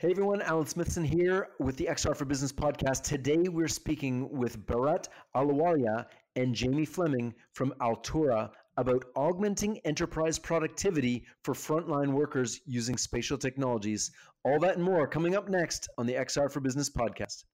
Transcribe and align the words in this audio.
Hey 0.00 0.12
everyone, 0.12 0.40
Alan 0.40 0.64
Smithson 0.64 1.04
here 1.04 1.48
with 1.58 1.76
the 1.76 1.84
XR 1.84 2.16
for 2.16 2.24
Business 2.24 2.52
podcast. 2.52 3.02
Today 3.02 3.50
we're 3.50 3.68
speaking 3.68 4.30
with 4.30 4.64
Bharat 4.64 5.08
Ahluwalia 5.36 6.06
and 6.36 6.54
Jamie 6.54 6.86
Fleming 6.86 7.34
from 7.52 7.74
Altura 7.82 8.48
about 8.78 9.04
augmenting 9.14 9.78
enterprise 9.84 10.38
productivity 10.38 11.26
for 11.44 11.52
frontline 11.52 12.14
workers 12.14 12.62
using 12.64 12.96
spatial 12.96 13.36
technologies. 13.36 14.10
All 14.42 14.58
that 14.60 14.76
and 14.76 14.82
more 14.82 15.06
coming 15.06 15.36
up 15.36 15.50
next 15.50 15.86
on 15.98 16.06
the 16.06 16.14
XR 16.14 16.50
for 16.50 16.60
Business 16.60 16.88
podcast. 16.88 17.44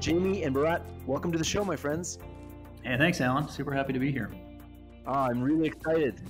Jamie 0.00 0.42
and 0.42 0.56
Bharat, 0.56 0.82
welcome 1.06 1.30
to 1.30 1.38
the 1.38 1.44
show, 1.44 1.64
my 1.64 1.76
friends. 1.76 2.18
Hey, 2.82 2.96
thanks, 2.98 3.20
Alan. 3.20 3.48
Super 3.48 3.70
happy 3.72 3.92
to 3.92 4.00
be 4.00 4.10
here. 4.10 4.32
Ah, 5.06 5.28
I'm 5.28 5.40
really 5.40 5.68
excited. 5.68 6.20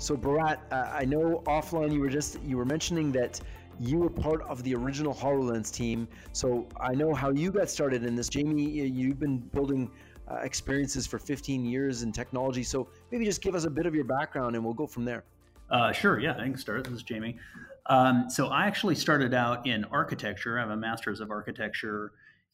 So 0.00 0.16
Bharat, 0.16 0.60
uh, 0.72 0.90
I 0.90 1.04
know 1.04 1.42
offline 1.46 1.92
you 1.92 2.00
were 2.00 2.08
just 2.08 2.40
you 2.42 2.56
were 2.56 2.64
mentioning 2.64 3.12
that 3.12 3.38
you 3.78 3.98
were 3.98 4.08
part 4.08 4.40
of 4.42 4.62
the 4.62 4.74
original 4.74 5.14
HoloLens 5.14 5.70
team. 5.70 6.08
So 6.32 6.66
I 6.80 6.94
know 6.94 7.12
how 7.12 7.30
you 7.30 7.52
got 7.52 7.68
started 7.68 8.04
in 8.04 8.16
this. 8.16 8.30
Jamie, 8.30 8.62
you've 8.62 9.20
been 9.20 9.38
building 9.38 9.90
uh, 10.30 10.36
experiences 10.36 11.06
for 11.06 11.18
15 11.18 11.66
years 11.66 12.02
in 12.02 12.12
technology. 12.12 12.62
So 12.62 12.88
maybe 13.10 13.26
just 13.26 13.42
give 13.42 13.54
us 13.54 13.64
a 13.64 13.70
bit 13.70 13.84
of 13.84 13.94
your 13.94 14.04
background 14.04 14.56
and 14.56 14.64
we'll 14.64 14.74
go 14.74 14.86
from 14.86 15.04
there. 15.04 15.24
Uh, 15.70 15.92
sure. 15.92 16.18
Yeah, 16.18 16.34
can 16.34 16.56
start. 16.56 16.84
This 16.84 16.94
is 16.94 17.02
Jamie. 17.02 17.38
Um, 17.86 18.30
so 18.30 18.48
I 18.48 18.66
actually 18.66 18.94
started 18.94 19.34
out 19.34 19.66
in 19.66 19.84
architecture. 19.84 20.58
I 20.58 20.62
have 20.62 20.70
a 20.70 20.76
master's 20.76 21.20
of 21.20 21.30
architecture 21.30 22.12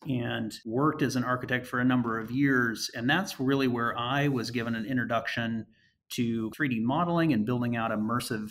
and 0.09 0.53
worked 0.65 1.03
as 1.03 1.15
an 1.15 1.23
architect 1.23 1.67
for 1.67 1.79
a 1.79 1.85
number 1.85 2.19
of 2.19 2.31
years. 2.31 2.91
And 2.95 3.09
that's 3.09 3.39
really 3.39 3.69
where 3.69 3.97
I 3.97 4.29
was 4.29 4.51
given 4.51 4.75
an 4.75 4.85
introduction 4.85 5.67
to 6.11 6.51
3D 6.51 6.83
modeling 6.83 7.33
and 7.33 7.47
building 7.47 7.77
out 7.77 7.91
immersive 7.91 8.51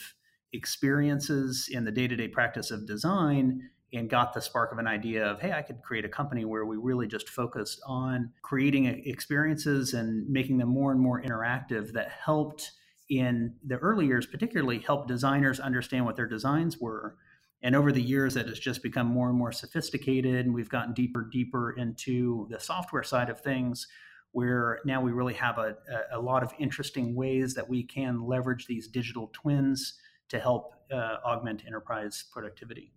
experiences 0.53 1.69
in 1.71 1.85
the 1.85 1.91
day 1.91 2.07
to 2.07 2.15
day 2.15 2.27
practice 2.27 2.71
of 2.71 2.87
design 2.87 3.69
and 3.93 4.09
got 4.09 4.33
the 4.33 4.41
spark 4.41 4.71
of 4.71 4.77
an 4.77 4.87
idea 4.87 5.25
of, 5.25 5.39
hey, 5.39 5.53
I 5.53 5.61
could 5.61 5.81
create 5.81 6.05
a 6.05 6.09
company 6.09 6.43
where 6.43 6.65
we 6.65 6.77
really 6.77 7.07
just 7.07 7.29
focused 7.29 7.79
on 7.85 8.31
creating 8.41 8.85
experiences 8.85 9.93
and 9.93 10.27
making 10.29 10.57
them 10.57 10.69
more 10.69 10.91
and 10.91 10.99
more 10.99 11.21
interactive 11.21 11.93
that 11.93 12.09
helped 12.09 12.71
in 13.09 13.55
the 13.65 13.77
early 13.77 14.05
years, 14.05 14.25
particularly 14.25 14.79
help 14.79 15.07
designers 15.07 15.59
understand 15.59 16.05
what 16.05 16.15
their 16.15 16.27
designs 16.27 16.79
were. 16.79 17.15
And 17.61 17.75
over 17.75 17.91
the 17.91 18.01
years, 18.01 18.35
it 18.35 18.47
has 18.47 18.59
just 18.59 18.83
become 18.83 19.07
more 19.07 19.29
and 19.29 19.37
more 19.37 19.51
sophisticated, 19.51 20.45
and 20.45 20.53
we've 20.53 20.69
gotten 20.69 20.93
deeper, 20.93 21.21
and 21.21 21.31
deeper 21.31 21.71
into 21.71 22.47
the 22.49 22.59
software 22.59 23.03
side 23.03 23.29
of 23.29 23.39
things 23.41 23.87
where 24.35 24.79
now 24.83 24.99
we 25.01 25.13
really 25.13 25.33
have 25.33 25.57
a, 25.57 25.77
a 26.11 26.19
lot 26.19 26.43
of 26.43 26.51
interesting 26.59 27.15
ways 27.15 27.53
that 27.53 27.69
we 27.69 27.81
can 27.81 28.21
leverage 28.27 28.67
these 28.67 28.85
digital 28.85 29.31
twins 29.31 29.93
to 30.27 30.37
help 30.39 30.73
uh, 30.91 31.15
augment 31.25 31.63
enterprise 31.65 32.25
productivity. 32.33 32.91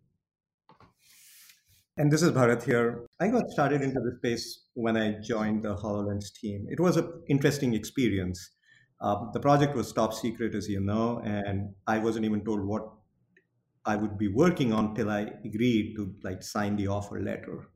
And 1.96 2.10
this 2.10 2.22
is 2.22 2.32
Bharat 2.32 2.64
here. 2.64 3.06
I 3.20 3.28
got 3.28 3.50
started 3.50 3.82
into 3.82 4.00
the 4.00 4.16
space 4.18 4.64
when 4.74 4.96
I 4.96 5.20
joined 5.20 5.62
the 5.62 5.76
HoloLens 5.76 6.32
team. 6.32 6.66
It 6.68 6.80
was 6.80 6.96
an 6.96 7.08
interesting 7.28 7.72
experience. 7.72 8.50
Uh, 9.00 9.30
the 9.32 9.38
project 9.38 9.76
was 9.76 9.92
top 9.92 10.14
secret, 10.14 10.56
as 10.56 10.68
you 10.68 10.80
know, 10.80 11.22
and 11.24 11.72
I 11.86 11.98
wasn't 11.98 12.24
even 12.24 12.44
told 12.44 12.64
what 12.64 12.82
I 13.84 13.94
would 13.94 14.18
be 14.18 14.26
working 14.26 14.72
on 14.72 14.96
till 14.96 15.08
I 15.08 15.30
agreed 15.44 15.94
to 15.94 16.16
like 16.24 16.42
sign 16.42 16.74
the 16.74 16.88
offer 16.88 17.20
letter. 17.20 17.68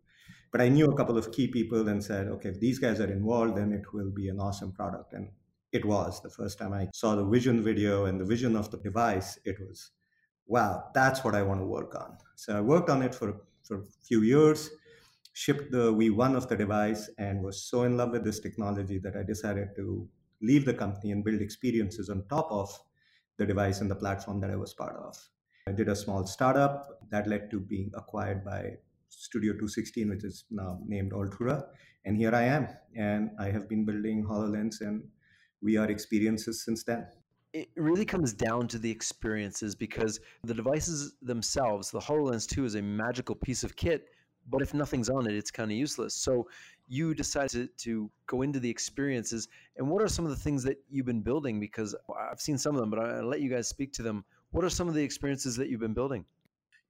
But 0.52 0.60
I 0.60 0.68
knew 0.68 0.86
a 0.86 0.96
couple 0.96 1.16
of 1.16 1.32
key 1.32 1.48
people 1.48 1.88
and 1.88 2.04
said, 2.04 2.28
okay, 2.28 2.50
if 2.50 2.60
these 2.60 2.78
guys 2.78 3.00
are 3.00 3.10
involved, 3.10 3.56
then 3.56 3.72
it 3.72 3.92
will 3.94 4.10
be 4.10 4.28
an 4.28 4.38
awesome 4.38 4.70
product. 4.70 5.14
And 5.14 5.30
it 5.72 5.84
was 5.84 6.20
the 6.20 6.28
first 6.28 6.58
time 6.58 6.74
I 6.74 6.88
saw 6.92 7.16
the 7.16 7.24
vision 7.24 7.62
video 7.64 8.04
and 8.04 8.20
the 8.20 8.26
vision 8.26 8.54
of 8.54 8.70
the 8.70 8.76
device. 8.76 9.38
It 9.46 9.56
was, 9.58 9.90
wow, 10.46 10.90
that's 10.94 11.24
what 11.24 11.34
I 11.34 11.42
want 11.42 11.60
to 11.60 11.66
work 11.66 11.94
on. 11.94 12.18
So 12.36 12.54
I 12.54 12.60
worked 12.60 12.90
on 12.90 13.00
it 13.00 13.14
for, 13.14 13.40
for 13.62 13.78
a 13.78 13.84
few 14.06 14.20
years, 14.20 14.68
shipped 15.32 15.72
the 15.72 15.90
V1 15.94 16.36
of 16.36 16.46
the 16.48 16.56
device, 16.56 17.08
and 17.16 17.42
was 17.42 17.64
so 17.64 17.84
in 17.84 17.96
love 17.96 18.10
with 18.10 18.22
this 18.22 18.40
technology 18.40 18.98
that 18.98 19.16
I 19.16 19.22
decided 19.22 19.68
to 19.76 20.06
leave 20.42 20.66
the 20.66 20.74
company 20.74 21.12
and 21.12 21.24
build 21.24 21.40
experiences 21.40 22.10
on 22.10 22.24
top 22.28 22.48
of 22.50 22.68
the 23.38 23.46
device 23.46 23.80
and 23.80 23.90
the 23.90 23.96
platform 23.96 24.40
that 24.40 24.50
I 24.50 24.56
was 24.56 24.74
part 24.74 24.96
of. 24.96 25.16
I 25.66 25.72
did 25.72 25.88
a 25.88 25.96
small 25.96 26.26
startup 26.26 26.98
that 27.10 27.26
led 27.26 27.50
to 27.52 27.60
being 27.60 27.90
acquired 27.94 28.44
by 28.44 28.72
Studio 29.18 29.52
216, 29.52 30.08
which 30.08 30.24
is 30.24 30.44
now 30.50 30.78
named 30.86 31.12
Altura. 31.12 31.64
And 32.04 32.16
here 32.16 32.34
I 32.34 32.42
am. 32.44 32.68
And 32.96 33.30
I 33.38 33.50
have 33.50 33.68
been 33.68 33.84
building 33.84 34.24
HoloLens 34.24 34.80
and 34.80 35.02
VR 35.64 35.88
experiences 35.88 36.64
since 36.64 36.82
then. 36.82 37.06
It 37.52 37.68
really 37.76 38.06
comes 38.06 38.32
down 38.32 38.66
to 38.68 38.78
the 38.78 38.90
experiences 38.90 39.74
because 39.74 40.18
the 40.42 40.54
devices 40.54 41.14
themselves, 41.20 41.90
the 41.90 42.00
HoloLens 42.00 42.48
2 42.48 42.64
is 42.64 42.74
a 42.76 42.82
magical 42.82 43.34
piece 43.34 43.62
of 43.62 43.76
kit, 43.76 44.08
but 44.48 44.62
if 44.62 44.72
nothing's 44.72 45.10
on 45.10 45.28
it, 45.28 45.34
it's 45.34 45.50
kind 45.50 45.70
of 45.70 45.76
useless. 45.76 46.14
So 46.14 46.48
you 46.88 47.14
decided 47.14 47.50
to, 47.50 47.68
to 47.84 48.10
go 48.26 48.42
into 48.42 48.58
the 48.58 48.70
experiences. 48.70 49.48
And 49.76 49.88
what 49.88 50.02
are 50.02 50.08
some 50.08 50.24
of 50.24 50.30
the 50.30 50.36
things 50.36 50.62
that 50.64 50.78
you've 50.90 51.06
been 51.06 51.20
building? 51.20 51.60
Because 51.60 51.94
I've 52.30 52.40
seen 52.40 52.56
some 52.56 52.74
of 52.74 52.80
them, 52.80 52.90
but 52.90 52.98
I'll 52.98 53.28
let 53.28 53.42
you 53.42 53.50
guys 53.50 53.68
speak 53.68 53.92
to 53.94 54.02
them. 54.02 54.24
What 54.50 54.64
are 54.64 54.70
some 54.70 54.88
of 54.88 54.94
the 54.94 55.02
experiences 55.02 55.54
that 55.56 55.68
you've 55.68 55.80
been 55.80 55.94
building? 55.94 56.24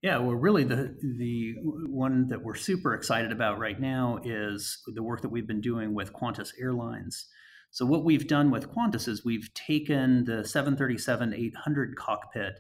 Yeah, 0.03 0.19
well, 0.19 0.35
really, 0.35 0.65
the 0.65 0.97
the 1.17 1.55
one 1.63 2.27
that 2.27 2.43
we're 2.43 2.57
super 2.57 2.93
excited 2.93 3.31
about 3.31 3.61
right 3.61 3.81
now 3.81 4.19
is 4.25 4.83
the 4.93 5.03
work 5.03 5.23
that 5.23 5.29
we've 5.29 5.47
been 5.47 5.61
doing 5.61 5.95
with 5.95 6.13
Qantas 6.13 6.53
Airlines. 6.61 7.27
So, 7.71 7.87
what 7.87 8.05
we've 8.05 8.27
done 8.27 8.51
with 8.51 8.69
Qantas 8.69 9.07
is 9.07 9.25
we've 9.25 9.55
taken 9.55 10.25
the 10.25 10.43
737-800 10.43 11.95
cockpit 11.97 12.55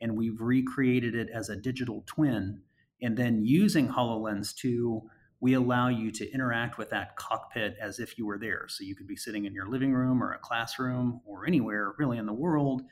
and 0.00 0.16
we've 0.16 0.40
recreated 0.40 1.14
it 1.14 1.28
as 1.32 1.48
a 1.48 1.56
digital 1.56 2.02
twin, 2.06 2.62
and 3.00 3.16
then 3.16 3.44
using 3.44 3.88
Hololens 3.88 4.52
2, 4.56 5.00
we 5.40 5.54
allow 5.54 5.88
you 5.88 6.10
to 6.10 6.28
interact 6.32 6.78
with 6.78 6.90
that 6.90 7.14
cockpit 7.16 7.76
as 7.80 8.00
if 8.00 8.18
you 8.18 8.26
were 8.26 8.38
there. 8.38 8.64
So, 8.66 8.82
you 8.82 8.96
could 8.96 9.06
be 9.06 9.16
sitting 9.16 9.44
in 9.44 9.54
your 9.54 9.68
living 9.68 9.92
room 9.94 10.20
or 10.20 10.32
a 10.32 10.38
classroom 10.40 11.20
or 11.24 11.46
anywhere 11.46 11.94
really 11.96 12.18
in 12.18 12.26
the 12.26 12.32
world, 12.32 12.82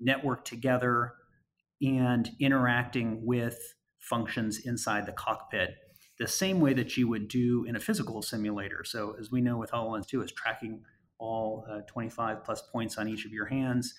network 0.00 0.44
together 0.44 1.14
and 1.82 2.30
interacting 2.40 3.24
with 3.24 3.74
functions 3.98 4.60
inside 4.64 5.06
the 5.06 5.12
cockpit 5.12 5.76
the 6.18 6.28
same 6.28 6.60
way 6.60 6.72
that 6.74 6.96
you 6.96 7.08
would 7.08 7.28
do 7.28 7.64
in 7.64 7.74
a 7.74 7.80
physical 7.80 8.22
simulator. 8.22 8.84
So, 8.84 9.16
as 9.18 9.30
we 9.30 9.40
know 9.40 9.56
with 9.56 9.72
HoloLens 9.72 10.06
2, 10.06 10.22
is 10.22 10.32
tracking 10.32 10.82
all 11.18 11.66
uh, 11.70 11.80
25 11.88 12.44
plus 12.44 12.62
points 12.72 12.98
on 12.98 13.08
each 13.08 13.24
of 13.24 13.32
your 13.32 13.46
hands. 13.46 13.94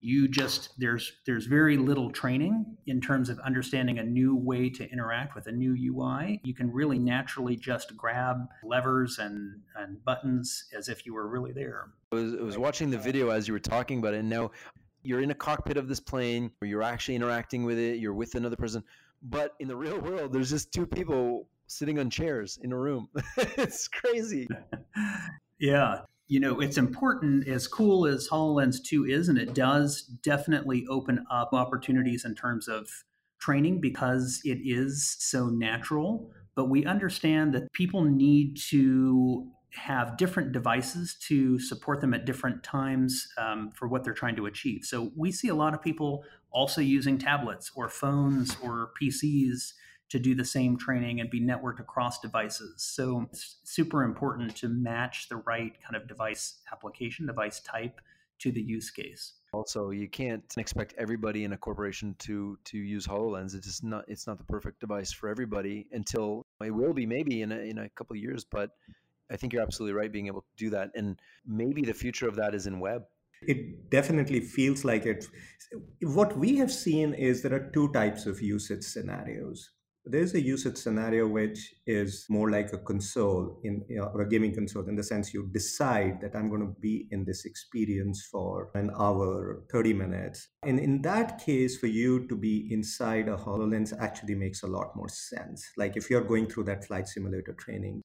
You 0.00 0.28
just 0.28 0.78
there's 0.78 1.12
there's 1.26 1.46
very 1.46 1.76
little 1.76 2.10
training 2.10 2.76
in 2.86 3.00
terms 3.00 3.28
of 3.28 3.38
understanding 3.40 3.98
a 3.98 4.04
new 4.04 4.36
way 4.36 4.70
to 4.70 4.88
interact 4.90 5.34
with 5.34 5.48
a 5.48 5.52
new 5.52 5.74
UI. 5.74 6.40
You 6.44 6.54
can 6.54 6.72
really 6.72 7.00
naturally 7.00 7.56
just 7.56 7.96
grab 7.96 8.46
levers 8.62 9.18
and, 9.18 9.60
and 9.76 10.04
buttons 10.04 10.66
as 10.76 10.88
if 10.88 11.04
you 11.04 11.14
were 11.14 11.28
really 11.28 11.50
there. 11.52 11.88
I 12.12 12.14
was, 12.14 12.34
I 12.34 12.42
was 12.42 12.58
watching 12.58 12.90
the 12.90 12.98
video 12.98 13.30
as 13.30 13.48
you 13.48 13.54
were 13.54 13.60
talking 13.60 13.98
about 13.98 14.14
it, 14.14 14.18
and 14.18 14.30
now 14.30 14.52
you're 15.02 15.20
in 15.20 15.30
a 15.30 15.34
cockpit 15.34 15.76
of 15.76 15.88
this 15.88 16.00
plane 16.00 16.50
where 16.58 16.68
you're 16.68 16.82
actually 16.82 17.14
interacting 17.14 17.64
with 17.64 17.78
it, 17.78 17.98
you're 17.98 18.14
with 18.14 18.34
another 18.34 18.56
person. 18.56 18.82
But 19.22 19.54
in 19.58 19.68
the 19.68 19.76
real 19.76 19.98
world, 19.98 20.32
there's 20.32 20.50
just 20.50 20.72
two 20.72 20.86
people 20.86 21.48
sitting 21.66 21.98
on 21.98 22.10
chairs 22.10 22.58
in 22.62 22.72
a 22.72 22.78
room. 22.78 23.08
it's 23.36 23.88
crazy. 23.88 24.48
yeah. 25.58 26.00
You 26.26 26.40
know, 26.40 26.60
it's 26.60 26.76
important, 26.76 27.48
as 27.48 27.66
cool 27.66 28.06
as 28.06 28.28
HoloLens 28.28 28.82
2 28.84 29.06
is, 29.06 29.28
and 29.28 29.38
it 29.38 29.54
does 29.54 30.02
definitely 30.02 30.86
open 30.88 31.24
up 31.30 31.54
opportunities 31.54 32.24
in 32.24 32.34
terms 32.34 32.68
of 32.68 32.88
training 33.40 33.80
because 33.80 34.40
it 34.44 34.58
is 34.62 35.16
so 35.18 35.46
natural. 35.46 36.30
But 36.54 36.68
we 36.68 36.84
understand 36.84 37.54
that 37.54 37.72
people 37.72 38.04
need 38.04 38.58
to 38.68 39.48
have 39.70 40.16
different 40.16 40.52
devices 40.52 41.16
to 41.20 41.58
support 41.58 42.00
them 42.00 42.14
at 42.14 42.24
different 42.24 42.62
times 42.62 43.28
um, 43.36 43.70
for 43.74 43.86
what 43.86 44.02
they're 44.02 44.14
trying 44.14 44.36
to 44.36 44.46
achieve. 44.46 44.84
So 44.84 45.12
we 45.14 45.30
see 45.30 45.48
a 45.48 45.54
lot 45.54 45.74
of 45.74 45.82
people 45.82 46.24
also 46.50 46.80
using 46.80 47.18
tablets 47.18 47.70
or 47.74 47.88
phones 47.88 48.56
or 48.62 48.90
PCs 49.00 49.74
to 50.08 50.18
do 50.18 50.34
the 50.34 50.44
same 50.44 50.78
training 50.78 51.20
and 51.20 51.28
be 51.28 51.40
networked 51.40 51.80
across 51.80 52.18
devices. 52.18 52.82
So 52.82 53.26
it's 53.30 53.56
super 53.64 54.04
important 54.04 54.56
to 54.56 54.68
match 54.68 55.28
the 55.28 55.36
right 55.36 55.76
kind 55.82 56.00
of 56.00 56.08
device 56.08 56.60
application, 56.72 57.26
device 57.26 57.60
type 57.60 58.00
to 58.38 58.52
the 58.52 58.62
use 58.62 58.90
case. 58.90 59.34
Also, 59.52 59.90
you 59.90 60.08
can't 60.08 60.44
expect 60.56 60.94
everybody 60.96 61.44
in 61.44 61.52
a 61.52 61.56
corporation 61.56 62.14
to 62.20 62.58
to 62.64 62.78
use 62.78 63.06
Hololens. 63.06 63.54
It's 63.54 63.66
just 63.66 63.84
not 63.84 64.04
it's 64.06 64.26
not 64.26 64.38
the 64.38 64.44
perfect 64.44 64.80
device 64.80 65.10
for 65.12 65.28
everybody 65.28 65.86
until 65.92 66.46
it 66.62 66.70
will 66.70 66.92
be 66.92 67.06
maybe 67.06 67.42
in 67.42 67.52
a, 67.52 67.58
in 67.58 67.78
a 67.78 67.88
couple 67.90 68.14
years, 68.16 68.44
but 68.44 68.70
I 69.30 69.36
think 69.36 69.52
you're 69.52 69.62
absolutely 69.62 69.94
right 69.94 70.12
being 70.12 70.26
able 70.26 70.42
to 70.42 70.56
do 70.56 70.70
that. 70.70 70.90
And 70.94 71.20
maybe 71.46 71.82
the 71.82 71.94
future 71.94 72.28
of 72.28 72.36
that 72.36 72.54
is 72.54 72.66
in 72.66 72.80
web. 72.80 73.02
It 73.42 73.90
definitely 73.90 74.40
feels 74.40 74.84
like 74.84 75.06
it. 75.06 75.26
What 76.02 76.36
we 76.36 76.56
have 76.56 76.72
seen 76.72 77.14
is 77.14 77.42
there 77.42 77.54
are 77.54 77.70
two 77.72 77.92
types 77.92 78.26
of 78.26 78.40
usage 78.40 78.82
scenarios. 78.82 79.70
There's 80.04 80.34
a 80.34 80.40
usage 80.40 80.78
scenario 80.78 81.28
which 81.28 81.74
is 81.86 82.24
more 82.30 82.50
like 82.50 82.72
a 82.72 82.78
console 82.78 83.60
in 83.62 83.84
you 83.90 83.98
know, 83.98 84.10
or 84.14 84.22
a 84.22 84.28
gaming 84.28 84.54
console 84.54 84.88
in 84.88 84.96
the 84.96 85.02
sense 85.02 85.34
you 85.34 85.50
decide 85.52 86.22
that 86.22 86.34
I'm 86.34 86.48
going 86.48 86.62
to 86.62 86.80
be 86.80 87.08
in 87.10 87.26
this 87.26 87.44
experience 87.44 88.26
for 88.32 88.70
an 88.74 88.90
hour, 88.98 89.64
30 89.70 89.92
minutes. 89.92 90.48
And 90.64 90.80
in 90.80 91.02
that 91.02 91.38
case, 91.44 91.76
for 91.76 91.88
you 91.88 92.26
to 92.28 92.36
be 92.36 92.68
inside 92.72 93.28
a 93.28 93.36
HoloLens 93.36 93.92
actually 94.00 94.34
makes 94.34 94.62
a 94.62 94.66
lot 94.66 94.96
more 94.96 95.10
sense. 95.10 95.68
Like 95.76 95.96
if 95.98 96.08
you're 96.08 96.24
going 96.24 96.48
through 96.48 96.64
that 96.64 96.86
flight 96.86 97.06
simulator 97.06 97.52
training. 97.52 98.02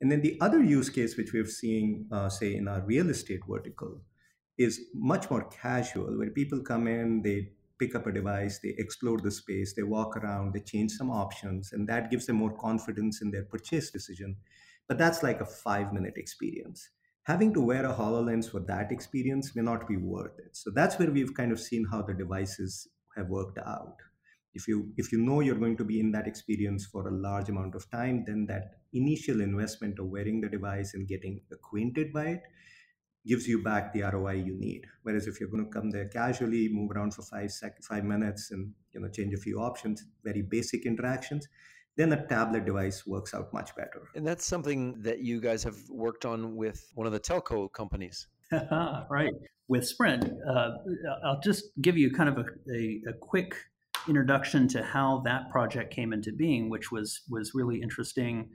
And 0.00 0.10
then 0.10 0.20
the 0.20 0.38
other 0.40 0.62
use 0.62 0.90
case, 0.90 1.16
which 1.16 1.32
we've 1.32 1.50
seen, 1.50 2.06
uh, 2.12 2.28
say, 2.28 2.56
in 2.56 2.68
our 2.68 2.82
real 2.82 3.10
estate 3.10 3.40
vertical, 3.48 4.00
is 4.58 4.80
much 4.94 5.30
more 5.30 5.44
casual, 5.48 6.18
where 6.18 6.30
people 6.30 6.60
come 6.60 6.86
in, 6.86 7.22
they 7.22 7.50
pick 7.78 7.94
up 7.94 8.06
a 8.06 8.12
device, 8.12 8.60
they 8.62 8.74
explore 8.78 9.18
the 9.18 9.30
space, 9.30 9.74
they 9.74 9.82
walk 9.82 10.16
around, 10.16 10.52
they 10.52 10.60
change 10.60 10.92
some 10.92 11.10
options, 11.10 11.72
and 11.72 11.88
that 11.88 12.10
gives 12.10 12.26
them 12.26 12.36
more 12.36 12.56
confidence 12.56 13.20
in 13.22 13.30
their 13.30 13.44
purchase 13.44 13.90
decision. 13.90 14.36
But 14.88 14.98
that's 14.98 15.22
like 15.22 15.40
a 15.40 15.46
five 15.46 15.92
minute 15.92 16.14
experience. 16.16 16.88
Having 17.24 17.54
to 17.54 17.60
wear 17.60 17.86
a 17.86 17.94
HoloLens 17.94 18.50
for 18.50 18.60
that 18.60 18.92
experience 18.92 19.56
may 19.56 19.62
not 19.62 19.88
be 19.88 19.96
worth 19.96 20.38
it. 20.38 20.54
So 20.56 20.70
that's 20.70 20.98
where 20.98 21.10
we've 21.10 21.34
kind 21.34 21.52
of 21.52 21.60
seen 21.60 21.86
how 21.90 22.02
the 22.02 22.12
devices 22.12 22.86
have 23.16 23.28
worked 23.28 23.58
out. 23.58 23.96
If 24.54 24.68
you 24.68 24.92
if 24.96 25.12
you 25.12 25.18
know 25.18 25.40
you're 25.40 25.58
going 25.58 25.76
to 25.78 25.84
be 25.84 26.00
in 26.00 26.12
that 26.12 26.26
experience 26.26 26.86
for 26.86 27.08
a 27.08 27.12
large 27.12 27.48
amount 27.48 27.74
of 27.74 27.90
time, 27.90 28.24
then 28.26 28.46
that 28.46 28.78
initial 28.92 29.40
investment 29.40 29.98
of 29.98 30.06
wearing 30.06 30.40
the 30.40 30.48
device 30.48 30.94
and 30.94 31.08
getting 31.08 31.40
acquainted 31.52 32.12
by 32.12 32.26
it 32.26 32.42
gives 33.26 33.48
you 33.48 33.62
back 33.62 33.92
the 33.92 34.02
ROI 34.02 34.34
you 34.34 34.54
need. 34.58 34.86
Whereas 35.02 35.26
if 35.26 35.40
you're 35.40 35.48
going 35.48 35.64
to 35.64 35.70
come 35.70 35.90
there 35.90 36.08
casually, 36.08 36.68
move 36.68 36.90
around 36.90 37.14
for 37.14 37.22
five 37.22 37.50
sec- 37.50 37.82
five 37.82 38.04
minutes, 38.04 38.50
and 38.50 38.72
you 38.92 39.00
know 39.00 39.08
change 39.08 39.34
a 39.34 39.38
few 39.38 39.60
options, 39.60 40.04
very 40.22 40.42
basic 40.42 40.86
interactions, 40.86 41.48
then 41.96 42.12
a 42.12 42.26
tablet 42.26 42.64
device 42.64 43.06
works 43.06 43.34
out 43.34 43.52
much 43.52 43.74
better. 43.76 44.08
And 44.14 44.26
that's 44.26 44.44
something 44.44 45.00
that 45.02 45.20
you 45.20 45.40
guys 45.40 45.62
have 45.64 45.76
worked 45.88 46.24
on 46.24 46.56
with 46.56 46.90
one 46.94 47.06
of 47.06 47.12
the 47.12 47.20
telco 47.20 47.72
companies. 47.72 48.26
right. 49.10 49.32
With 49.68 49.86
Sprint, 49.86 50.30
uh, 50.46 50.70
I'll 51.24 51.40
just 51.42 51.64
give 51.80 51.96
you 51.96 52.12
kind 52.12 52.28
of 52.28 52.38
a, 52.38 52.44
a, 52.70 53.00
a 53.08 53.12
quick 53.18 53.54
introduction 54.08 54.68
to 54.68 54.82
how 54.82 55.22
that 55.24 55.50
project 55.50 55.92
came 55.92 56.12
into 56.12 56.32
being, 56.32 56.70
which 56.70 56.90
was 56.92 57.22
was 57.28 57.52
really 57.54 57.80
interesting 57.80 58.50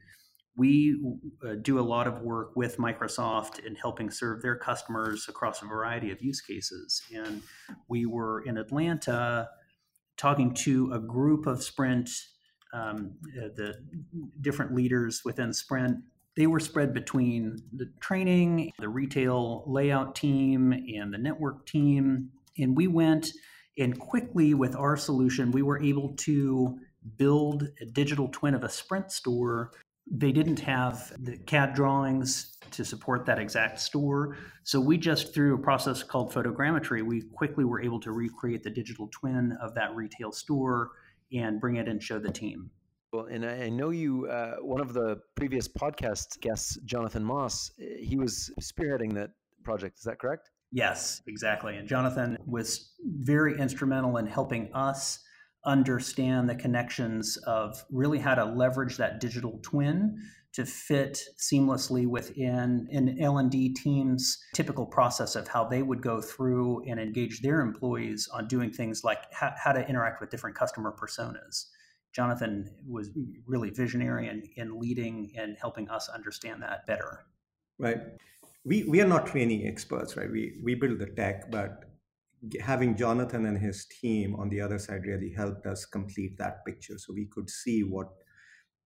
we 0.60 1.00
uh, 1.48 1.56
do 1.62 1.80
a 1.80 1.82
lot 1.82 2.06
of 2.06 2.22
work 2.22 2.52
with 2.56 2.78
Microsoft 2.78 3.66
in 3.66 3.76
helping 3.76 4.12
serve 4.12 4.42
their 4.42 4.58
customers 4.58 5.28
across 5.30 5.62
a 5.62 5.66
variety 5.66 6.12
of 6.12 6.22
use 6.22 6.42
cases. 6.42 7.02
And 7.16 7.42
we 7.88 8.06
were 8.06 8.42
in 8.42 8.58
Atlanta 8.58 9.48
talking 10.18 10.54
to 10.54 10.92
a 10.92 11.00
group 11.00 11.48
of 11.48 11.64
Sprint, 11.64 12.10
um, 12.74 13.14
uh, 13.42 13.48
the 13.56 13.76
different 14.42 14.76
leaders 14.76 15.22
within 15.24 15.54
Sprint. 15.54 15.98
They 16.36 16.46
were 16.46 16.60
spread 16.60 16.94
between 16.94 17.64
the 17.72 17.90
training, 18.02 18.72
the 18.80 18.90
retail 18.90 19.64
layout 19.66 20.14
team, 20.14 20.74
and 20.74 21.14
the 21.14 21.18
network 21.18 21.68
team. 21.68 22.32
And 22.58 22.76
we 22.76 22.88
went 22.88 23.32
and 23.80 23.98
quickly 24.00 24.54
with 24.54 24.76
our 24.76 24.98
solution, 24.98 25.52
we 25.52 25.62
were 25.62 25.82
able 25.82 26.14
to 26.18 26.78
build 27.18 27.70
a 27.82 27.86
digital 27.86 28.28
twin 28.28 28.54
of 28.54 28.64
a 28.64 28.70
Sprint 28.70 29.12
store 29.12 29.72
they 30.12 30.32
didn't 30.32 30.60
have 30.60 31.14
the 31.20 31.38
CAD 31.38 31.74
drawings 31.74 32.58
to 32.72 32.84
support 32.84 33.26
that 33.26 33.40
exact 33.40 33.80
store. 33.80 34.38
So 34.64 34.80
we 34.80 34.98
just, 34.98 35.34
through 35.34 35.56
a 35.56 35.60
process 35.60 36.04
called 36.04 36.34
photogrammetry, 36.34 37.04
we 37.04 37.22
quickly 37.22 37.64
were 37.64 37.82
able 37.82 38.00
to 38.02 38.12
recreate 38.12 38.64
the 38.64 38.70
digital 38.70 39.10
twin 39.12 39.58
of 39.62 39.76
that 39.76 39.96
retail 39.96 40.32
store 40.32 40.92
and 41.32 41.62
bring 41.62 41.76
it 41.76 41.88
and 41.88 42.02
show 42.02 42.18
the 42.20 42.32
team. 42.32 42.72
Well, 43.14 43.26
and 43.26 43.46
I 43.46 43.70
know 43.70 43.90
you, 43.90 44.28
uh, 44.28 44.58
one 44.58 44.82
of 44.82 44.94
the 44.94 45.20
previous 45.36 45.68
podcast 45.68 46.40
guests, 46.42 46.78
Jonathan 46.86 47.24
Moss, 47.24 47.72
he 47.78 48.18
was 48.18 48.52
spearheading 48.62 49.14
that 49.14 49.32
project. 49.64 49.98
Is 49.98 50.04
that 50.04 50.20
correct? 50.20 50.52
Yes, 50.72 51.22
exactly. 51.28 51.76
And 51.78 51.88
Jonathan 51.88 52.38
was 52.46 52.94
very 53.04 53.58
instrumental 53.60 54.18
in 54.18 54.28
helping 54.28 54.72
us 54.74 55.20
understand 55.66 56.50
the 56.50 56.56
connections 56.56 57.38
of 57.46 57.84
really 57.92 58.20
how 58.20 58.36
to 58.36 58.46
leverage 58.46 58.98
that 58.98 59.20
digital 59.20 59.60
twin 59.62 60.18
to 60.54 60.66
fit 60.66 61.22
seamlessly 61.38 62.08
within 62.08 62.88
an 62.92 63.18
L&D 63.20 63.74
team's 63.74 64.38
typical 64.54 64.86
process 64.86 65.36
of 65.36 65.48
how 65.48 65.64
they 65.64 65.84
would 65.84 66.02
go 66.02 66.22
through 66.22 66.84
and 66.90 67.00
engage 67.00 67.42
their 67.42 67.62
employees 67.62 68.28
on 68.34 68.48
doing 68.48 68.72
things 68.72 69.04
like 69.04 69.20
how, 69.32 69.54
how 69.64 69.72
to 69.72 69.88
interact 69.88 70.22
with 70.22 70.32
different 70.32 70.56
customer 70.56 70.96
personas. 71.00 71.66
Jonathan 72.14 72.68
was 72.88 73.12
really 73.46 73.70
visionary 73.70 74.28
in, 74.28 74.44
in 74.56 74.80
leading 74.80 75.32
and 75.38 75.56
helping 75.60 75.90
us 75.90 76.10
understand 76.10 76.64
that 76.64 76.88
better. 76.88 77.26
Right. 77.78 77.98
We, 78.70 78.84
we 78.84 79.02
are 79.02 79.08
not 79.08 79.26
training 79.26 79.66
experts, 79.66 80.16
right? 80.16 80.32
We, 80.32 80.60
we 80.64 80.76
build 80.76 81.00
the 81.00 81.08
tech, 81.08 81.50
but 81.50 81.86
having 82.62 82.96
Jonathan 82.96 83.48
and 83.48 83.58
his 83.58 83.88
team 84.00 84.36
on 84.36 84.48
the 84.50 84.62
other 84.62 84.78
side 84.78 85.08
really 85.08 85.34
helped 85.36 85.66
us 85.66 85.86
complete 85.86 86.38
that 86.38 86.64
picture. 86.68 87.00
So 87.00 87.12
we 87.12 87.26
could 87.26 87.50
see 87.50 87.82
what 87.82 88.10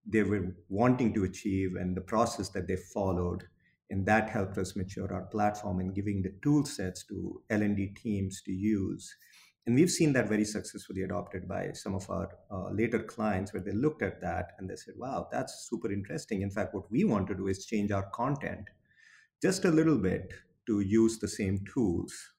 they 0.06 0.23
were 0.23 0.55
wanting 0.69 1.12
to 1.14 1.25
achieve 1.25 1.75
and 1.75 1.96
the 1.96 2.00
process 2.00 2.49
that 2.50 2.69
they 2.69 2.76
followed. 2.94 3.43
And 3.90 4.06
that 4.06 4.31
helped 4.31 4.56
us 4.56 4.76
mature 4.76 5.12
our 5.12 5.25
platform 5.25 5.81
and 5.81 5.93
giving 5.93 6.23
the 6.23 6.32
tool 6.44 6.64
sets 6.64 7.05
to 7.08 7.43
L&D 7.50 7.88
teams 8.00 8.40
to 8.43 8.52
use. 8.52 9.12
And 9.67 9.75
we've 9.75 9.90
seen 9.90 10.12
that 10.12 10.29
very 10.29 10.44
successfully 10.44 11.02
adopted 11.02 11.49
by 11.49 11.73
some 11.73 11.96
of 11.96 12.08
our 12.08 12.29
uh, 12.52 12.70
later 12.70 13.00
clients 13.00 13.52
where 13.52 13.64
they 13.64 13.73
looked 13.73 14.02
at 14.02 14.20
that 14.20 14.52
and 14.58 14.70
they 14.70 14.76
said, 14.76 14.94
wow, 14.96 15.26
that's 15.32 15.67
super 15.69 15.90
interesting. 15.90 16.43
In 16.43 16.50
fact, 16.50 16.73
what 16.73 16.88
we 16.88 17.02
want 17.02 17.26
to 17.26 17.34
do 17.34 17.49
is 17.49 17.67
change 17.67 17.90
our 17.90 18.08
content 18.11 18.69
just 19.43 19.65
a 19.65 19.71
little 19.71 19.99
bit 19.99 20.33
to 20.67 20.81
use 20.81 21.19
the 21.19 21.29
same 21.29 21.65
tools 21.75 22.33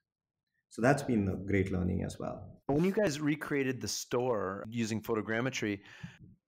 so 0.74 0.82
that's 0.82 1.04
been 1.04 1.28
a 1.28 1.36
great 1.36 1.72
learning 1.72 2.02
as 2.04 2.18
well. 2.18 2.50
When 2.66 2.84
you 2.84 2.92
guys 2.92 3.22
recreated 3.22 3.80
the 3.80 3.88
store 3.88 4.66
using 4.68 5.04
photogrammetry, 5.04 5.82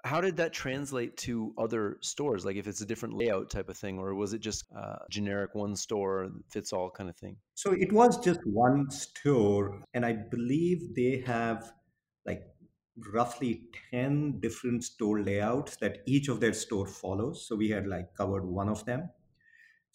how 0.03 0.19
did 0.19 0.35
that 0.37 0.51
translate 0.51 1.15
to 1.17 1.53
other 1.59 1.97
stores? 2.01 2.43
Like 2.43 2.55
if 2.55 2.65
it's 2.65 2.81
a 2.81 2.87
different 2.87 3.15
layout 3.15 3.51
type 3.51 3.69
of 3.69 3.77
thing, 3.77 3.99
or 3.99 4.15
was 4.15 4.33
it 4.33 4.39
just 4.39 4.65
a 4.71 4.97
generic 5.11 5.53
one 5.53 5.75
store 5.75 6.31
fits 6.51 6.73
all 6.73 6.89
kind 6.89 7.07
of 7.07 7.15
thing? 7.17 7.37
So 7.53 7.73
it 7.73 7.93
was 7.93 8.17
just 8.17 8.39
one 8.45 8.89
store, 8.89 9.79
and 9.93 10.03
I 10.03 10.13
believe 10.13 10.95
they 10.95 11.23
have 11.27 11.71
like 12.25 12.41
roughly 13.13 13.61
10 13.91 14.39
different 14.39 14.83
store 14.83 15.21
layouts 15.21 15.75
that 15.81 15.99
each 16.07 16.29
of 16.29 16.39
their 16.39 16.53
store 16.53 16.87
follows. 16.87 17.45
So 17.47 17.55
we 17.55 17.69
had 17.69 17.85
like 17.85 18.15
covered 18.17 18.43
one 18.43 18.69
of 18.69 18.83
them. 18.85 19.09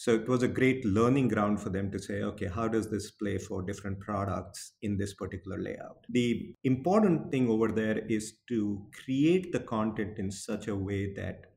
So 0.01 0.15
it 0.15 0.27
was 0.31 0.43
a 0.43 0.49
great 0.49 0.83
learning 0.87 1.29
ground 1.29 1.61
for 1.61 1.69
them 1.69 1.91
to 1.91 1.99
say, 1.99 2.23
okay, 2.23 2.47
how 2.47 2.69
does 2.69 2.91
this 2.91 3.11
play 3.11 3.37
for 3.37 3.61
different 3.61 4.01
products 4.01 4.73
in 4.81 4.97
this 4.97 5.13
particular 5.13 5.61
layout? 5.61 6.07
The 6.09 6.55
important 6.65 7.31
thing 7.31 7.51
over 7.51 7.69
there 7.69 7.99
is 7.99 8.39
to 8.49 8.83
create 9.05 9.53
the 9.53 9.61
content 9.61 10.19
in 10.19 10.31
such 10.31 10.69
a 10.69 10.75
way 10.75 11.13
that 11.17 11.53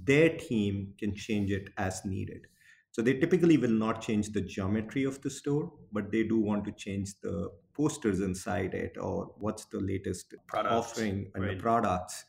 their 0.00 0.28
team 0.28 0.94
can 0.96 1.16
change 1.16 1.50
it 1.50 1.70
as 1.76 2.04
needed. 2.04 2.46
So 2.92 3.02
they 3.02 3.14
typically 3.14 3.56
will 3.56 3.70
not 3.86 4.00
change 4.00 4.30
the 4.30 4.42
geometry 4.42 5.02
of 5.02 5.20
the 5.20 5.30
store, 5.30 5.72
but 5.90 6.12
they 6.12 6.22
do 6.22 6.38
want 6.38 6.64
to 6.66 6.72
change 6.72 7.14
the 7.20 7.50
posters 7.74 8.20
inside 8.20 8.74
it 8.74 8.96
or 8.96 9.34
what's 9.38 9.64
the 9.64 9.80
latest 9.80 10.36
products, 10.46 10.72
offering 10.72 11.32
and 11.34 11.42
right. 11.42 11.56
the 11.56 11.60
products 11.60 12.26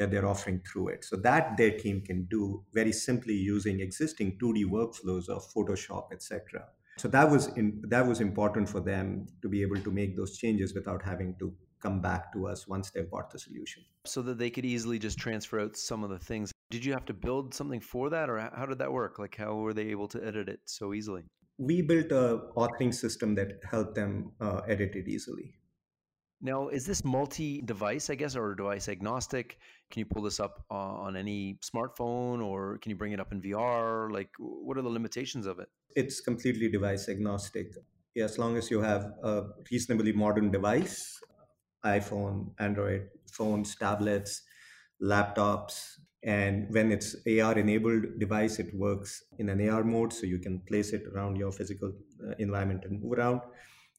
that 0.00 0.10
they're 0.10 0.26
offering 0.26 0.60
through 0.66 0.88
it. 0.88 1.04
So 1.04 1.16
that 1.16 1.58
their 1.58 1.72
team 1.78 2.00
can 2.00 2.24
do 2.30 2.64
very 2.72 2.90
simply 2.90 3.34
using 3.34 3.80
existing 3.80 4.38
2D 4.42 4.64
workflows 4.64 5.28
of 5.28 5.44
Photoshop, 5.54 6.06
etc. 6.10 6.64
So 6.96 7.08
that 7.08 7.30
was 7.30 7.48
in, 7.58 7.82
that 7.88 8.06
was 8.06 8.20
important 8.20 8.68
for 8.68 8.80
them 8.80 9.26
to 9.42 9.48
be 9.48 9.60
able 9.60 9.80
to 9.80 9.90
make 9.90 10.16
those 10.16 10.38
changes 10.38 10.74
without 10.74 11.02
having 11.02 11.36
to 11.38 11.52
come 11.82 12.00
back 12.00 12.32
to 12.32 12.46
us 12.46 12.66
once 12.66 12.90
they've 12.90 13.10
bought 13.10 13.30
the 13.30 13.38
solution. 13.38 13.82
So 14.06 14.22
that 14.22 14.38
they 14.38 14.50
could 14.50 14.64
easily 14.64 14.98
just 14.98 15.18
transfer 15.18 15.60
out 15.60 15.76
some 15.76 16.02
of 16.02 16.10
the 16.10 16.18
things. 16.18 16.50
Did 16.70 16.84
you 16.84 16.92
have 16.94 17.04
to 17.06 17.14
build 17.14 17.52
something 17.54 17.80
for 17.80 18.08
that, 18.10 18.30
or 18.30 18.38
how 18.54 18.66
did 18.66 18.78
that 18.78 18.92
work? 18.92 19.18
Like, 19.18 19.36
how 19.36 19.54
were 19.56 19.74
they 19.74 19.88
able 19.88 20.08
to 20.08 20.26
edit 20.26 20.48
it 20.48 20.60
so 20.64 20.94
easily? 20.94 21.24
We 21.58 21.82
built 21.82 22.10
a 22.10 22.40
authoring 22.56 22.94
system 22.94 23.34
that 23.34 23.60
helped 23.70 23.94
them 23.94 24.32
uh, 24.40 24.60
edit 24.66 24.94
it 24.94 25.08
easily. 25.08 25.54
Now, 26.42 26.68
is 26.68 26.86
this 26.86 27.04
multi-device, 27.04 28.08
I 28.08 28.14
guess, 28.14 28.34
or 28.34 28.54
device 28.54 28.88
agnostic? 28.88 29.58
Can 29.90 30.00
you 30.00 30.06
pull 30.06 30.22
this 30.22 30.40
up 30.40 30.64
on 30.70 31.14
any 31.14 31.58
smartphone, 31.62 32.42
or 32.42 32.78
can 32.78 32.90
you 32.90 32.96
bring 32.96 33.12
it 33.12 33.20
up 33.20 33.30
in 33.32 33.42
VR? 33.42 34.10
Like, 34.10 34.30
what 34.38 34.78
are 34.78 34.82
the 34.82 34.88
limitations 34.88 35.46
of 35.46 35.58
it? 35.58 35.68
It's 35.96 36.20
completely 36.20 36.70
device 36.70 37.08
agnostic. 37.08 37.74
Yeah, 38.14 38.24
as 38.24 38.38
long 38.38 38.56
as 38.56 38.70
you 38.70 38.80
have 38.80 39.12
a 39.22 39.44
reasonably 39.70 40.12
modern 40.12 40.50
device, 40.50 41.20
iPhone, 41.84 42.52
Android 42.58 43.08
phones, 43.30 43.76
tablets, 43.76 44.42
laptops, 45.02 45.98
and 46.22 46.66
when 46.70 46.92
it's 46.92 47.16
AR 47.26 47.58
enabled 47.58 48.18
device, 48.18 48.58
it 48.58 48.74
works 48.74 49.24
in 49.38 49.48
an 49.48 49.66
AR 49.68 49.84
mode, 49.84 50.12
so 50.12 50.26
you 50.26 50.38
can 50.38 50.60
place 50.60 50.92
it 50.92 51.02
around 51.14 51.36
your 51.36 51.52
physical 51.52 51.92
uh, 52.26 52.34
environment 52.38 52.84
and 52.84 53.02
move 53.02 53.18
around 53.18 53.40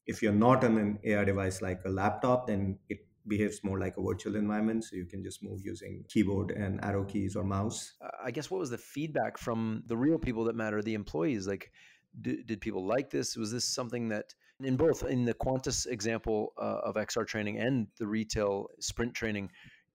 if 0.08 0.22
you're 0.22 0.34
not 0.34 0.64
on 0.64 0.78
an 0.78 1.00
AR 1.14 1.26
device 1.26 1.62
like 1.62 1.82
a 1.86 1.90
laptop, 1.90 2.48
then 2.48 2.78
it 2.90 3.06
behaves 3.28 3.64
more 3.64 3.80
like 3.80 3.98
a 3.98 4.02
virtual 4.02 4.36
environment. 4.36 4.84
So 4.84 4.96
you 4.96 5.06
can 5.06 5.24
just 5.24 5.44
move 5.44 5.62
using 5.64 6.04
keyboard 6.10 6.52
and 6.52 6.84
arrow 6.84 7.04
keys 7.04 7.36
or 7.36 7.44
mouse. 7.44 7.94
I 8.24 8.32
guess 8.32 8.50
what 8.50 8.60
was 8.60 8.70
the 8.70 8.78
feedback 8.78 9.38
from 9.38 9.84
the 9.88 9.98
real 9.98 10.18
people 10.18 10.46
that 10.46 10.56
matter, 10.56 10.82
the 10.82 10.96
employees? 10.96 11.48
Like, 11.48 11.72
did, 12.20 12.48
did 12.48 12.62
people 12.62 12.86
like 12.86 13.10
this? 13.10 13.38
Was 13.38 13.52
this 13.52 13.66
something 13.66 14.10
that 14.10 14.34
in 14.64 14.76
both 14.76 15.04
in 15.04 15.26
the 15.26 15.34
Qantas 15.34 15.88
example 15.88 16.54
uh, 16.58 16.80
of 16.84 16.96
XR 16.96 17.26
training 17.26 17.58
and 17.58 17.88
the 17.98 18.08
retail 18.08 18.68
sprint 18.80 19.14
training, 19.14 19.50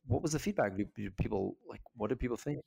what 0.06 0.22
was 0.22 0.32
the 0.32 0.38
feedback? 0.38 0.72
People 1.18 1.56
like 1.68 1.80
what 1.96 2.08
did 2.08 2.18
people 2.18 2.36
think? 2.36 2.60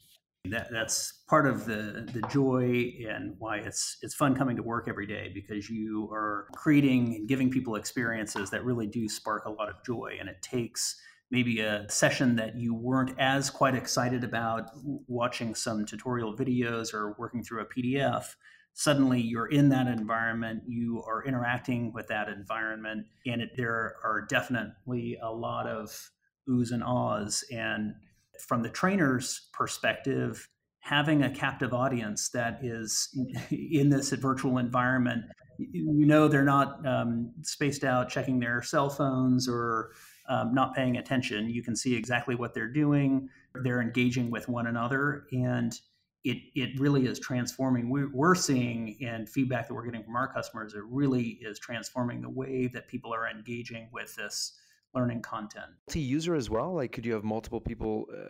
That, 0.45 0.69
that's 0.71 1.11
part 1.27 1.45
of 1.45 1.65
the 1.65 2.07
the 2.13 2.25
joy 2.29 2.93
and 3.07 3.35
why 3.39 3.57
it's 3.57 3.97
it's 4.01 4.15
fun 4.15 4.35
coming 4.35 4.55
to 4.55 4.63
work 4.63 4.87
every 4.87 5.05
day 5.05 5.29
because 5.33 5.69
you 5.69 6.09
are 6.13 6.47
creating 6.55 7.15
and 7.15 7.27
giving 7.27 7.51
people 7.51 7.75
experiences 7.75 8.49
that 8.51 8.63
really 8.63 8.87
do 8.87 9.09
spark 9.09 9.45
a 9.45 9.51
lot 9.51 9.69
of 9.69 9.83
joy. 9.85 10.15
And 10.17 10.29
it 10.29 10.41
takes 10.41 10.99
maybe 11.29 11.59
a 11.59 11.85
session 11.89 12.37
that 12.37 12.55
you 12.55 12.73
weren't 12.73 13.19
as 13.19 13.49
quite 13.49 13.75
excited 13.75 14.23
about 14.23 14.71
watching 15.07 15.53
some 15.55 15.85
tutorial 15.85 16.35
videos 16.35 16.93
or 16.93 17.15
working 17.19 17.43
through 17.43 17.61
a 17.61 17.65
PDF 17.65 18.35
suddenly 18.73 19.19
you're 19.19 19.47
in 19.47 19.69
that 19.69 19.87
environment 19.87 20.63
you 20.65 21.03
are 21.05 21.23
interacting 21.25 21.91
with 21.91 22.07
that 22.07 22.29
environment 22.29 23.05
and 23.25 23.41
it, 23.41 23.49
there 23.57 23.95
are 24.03 24.25
definitely 24.29 25.17
a 25.21 25.29
lot 25.29 25.67
of 25.67 26.11
oohs 26.49 26.71
and 26.71 26.83
ahs. 26.83 27.43
And 27.51 27.95
from 28.41 28.61
the 28.61 28.69
trainer's 28.69 29.49
perspective, 29.53 30.47
having 30.79 31.23
a 31.23 31.29
captive 31.29 31.73
audience 31.73 32.29
that 32.29 32.59
is 32.63 33.15
in 33.51 33.89
this 33.89 34.11
virtual 34.11 34.57
environment, 34.57 35.25
you 35.57 36.05
know 36.05 36.27
they're 36.27 36.43
not 36.43 36.85
um, 36.87 37.31
spaced 37.41 37.83
out 37.83 38.09
checking 38.09 38.39
their 38.39 38.61
cell 38.61 38.89
phones 38.89 39.47
or 39.47 39.91
um, 40.29 40.53
not 40.53 40.75
paying 40.75 40.97
attention. 40.97 41.49
You 41.49 41.63
can 41.63 41.75
see 41.75 41.95
exactly 41.95 42.35
what 42.35 42.53
they're 42.53 42.71
doing. 42.71 43.29
They're 43.55 43.81
engaging 43.81 44.31
with 44.31 44.47
one 44.47 44.67
another, 44.67 45.25
and 45.31 45.77
it 46.23 46.37
it 46.55 46.79
really 46.79 47.05
is 47.07 47.19
transforming. 47.19 47.89
We, 47.89 48.05
we're 48.05 48.35
seeing 48.35 48.97
and 49.01 49.27
feedback 49.27 49.67
that 49.67 49.73
we're 49.73 49.85
getting 49.85 50.03
from 50.03 50.15
our 50.15 50.31
customers. 50.31 50.73
It 50.75 50.83
really 50.85 51.39
is 51.41 51.59
transforming 51.59 52.21
the 52.21 52.29
way 52.29 52.67
that 52.73 52.87
people 52.87 53.13
are 53.13 53.27
engaging 53.27 53.89
with 53.91 54.15
this 54.15 54.53
learning 54.93 55.21
content. 55.21 55.67
To 55.89 55.99
user 55.99 56.35
as 56.35 56.49
well, 56.49 56.75
like 56.75 56.91
could 56.91 57.05
you 57.05 57.13
have 57.13 57.23
multiple 57.23 57.61
people 57.61 58.05
uh, 58.11 58.29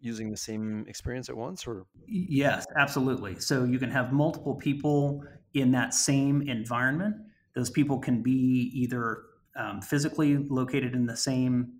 using 0.00 0.30
the 0.30 0.36
same 0.36 0.84
experience 0.88 1.28
at 1.28 1.36
once, 1.36 1.66
or? 1.66 1.86
Yes, 2.06 2.66
absolutely. 2.76 3.38
So 3.40 3.64
you 3.64 3.78
can 3.78 3.90
have 3.90 4.12
multiple 4.12 4.54
people 4.54 5.24
in 5.54 5.72
that 5.72 5.94
same 5.94 6.42
environment. 6.42 7.16
Those 7.54 7.70
people 7.70 7.98
can 7.98 8.22
be 8.22 8.70
either 8.74 9.22
um, 9.56 9.80
physically 9.82 10.36
located 10.36 10.94
in 10.94 11.06
the 11.06 11.16
same 11.16 11.72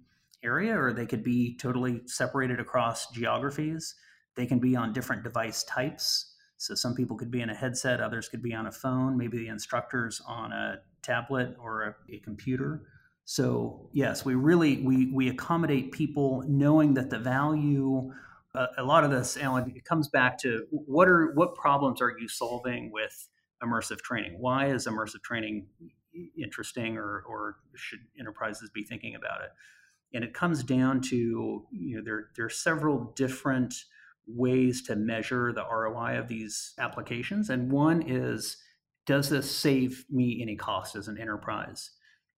area, 0.42 0.76
or 0.76 0.92
they 0.92 1.06
could 1.06 1.22
be 1.22 1.56
totally 1.56 2.00
separated 2.06 2.60
across 2.60 3.10
geographies. 3.10 3.94
They 4.34 4.46
can 4.46 4.58
be 4.58 4.76
on 4.76 4.92
different 4.92 5.22
device 5.22 5.64
types. 5.64 6.34
So 6.56 6.74
some 6.74 6.94
people 6.94 7.16
could 7.16 7.30
be 7.30 7.40
in 7.40 7.50
a 7.50 7.54
headset, 7.54 8.00
others 8.00 8.28
could 8.28 8.42
be 8.42 8.52
on 8.52 8.66
a 8.66 8.72
phone, 8.72 9.16
maybe 9.16 9.38
the 9.38 9.48
instructor's 9.48 10.20
on 10.26 10.52
a 10.52 10.80
tablet 11.02 11.54
or 11.60 11.82
a, 11.82 12.14
a 12.14 12.18
computer. 12.18 12.82
So 13.30 13.90
yes, 13.92 14.24
we 14.24 14.36
really 14.36 14.78
we 14.78 15.12
we 15.12 15.28
accommodate 15.28 15.92
people 15.92 16.42
knowing 16.48 16.94
that 16.94 17.10
the 17.10 17.18
value. 17.18 18.10
Uh, 18.54 18.68
a 18.78 18.82
lot 18.82 19.04
of 19.04 19.10
this, 19.10 19.36
Alan, 19.36 19.70
it 19.76 19.84
comes 19.84 20.08
back 20.08 20.38
to 20.38 20.64
what 20.70 21.08
are 21.08 21.34
what 21.34 21.54
problems 21.54 22.00
are 22.00 22.14
you 22.18 22.26
solving 22.26 22.90
with 22.90 23.28
immersive 23.62 24.00
training? 24.00 24.36
Why 24.38 24.70
is 24.70 24.86
immersive 24.86 25.22
training 25.22 25.66
interesting, 26.42 26.96
or 26.96 27.22
or 27.28 27.56
should 27.74 27.98
enterprises 28.18 28.70
be 28.72 28.82
thinking 28.82 29.14
about 29.14 29.42
it? 29.42 29.50
And 30.14 30.24
it 30.24 30.32
comes 30.32 30.62
down 30.62 31.02
to 31.10 31.66
you 31.70 31.96
know 31.96 32.02
there 32.02 32.30
there 32.34 32.46
are 32.46 32.50
several 32.50 33.12
different 33.14 33.74
ways 34.26 34.80
to 34.84 34.96
measure 34.96 35.52
the 35.52 35.66
ROI 35.70 36.18
of 36.18 36.28
these 36.28 36.72
applications, 36.78 37.50
and 37.50 37.70
one 37.70 38.00
is 38.08 38.56
does 39.04 39.28
this 39.28 39.50
save 39.54 40.06
me 40.08 40.38
any 40.40 40.56
cost 40.56 40.96
as 40.96 41.08
an 41.08 41.18
enterprise? 41.18 41.90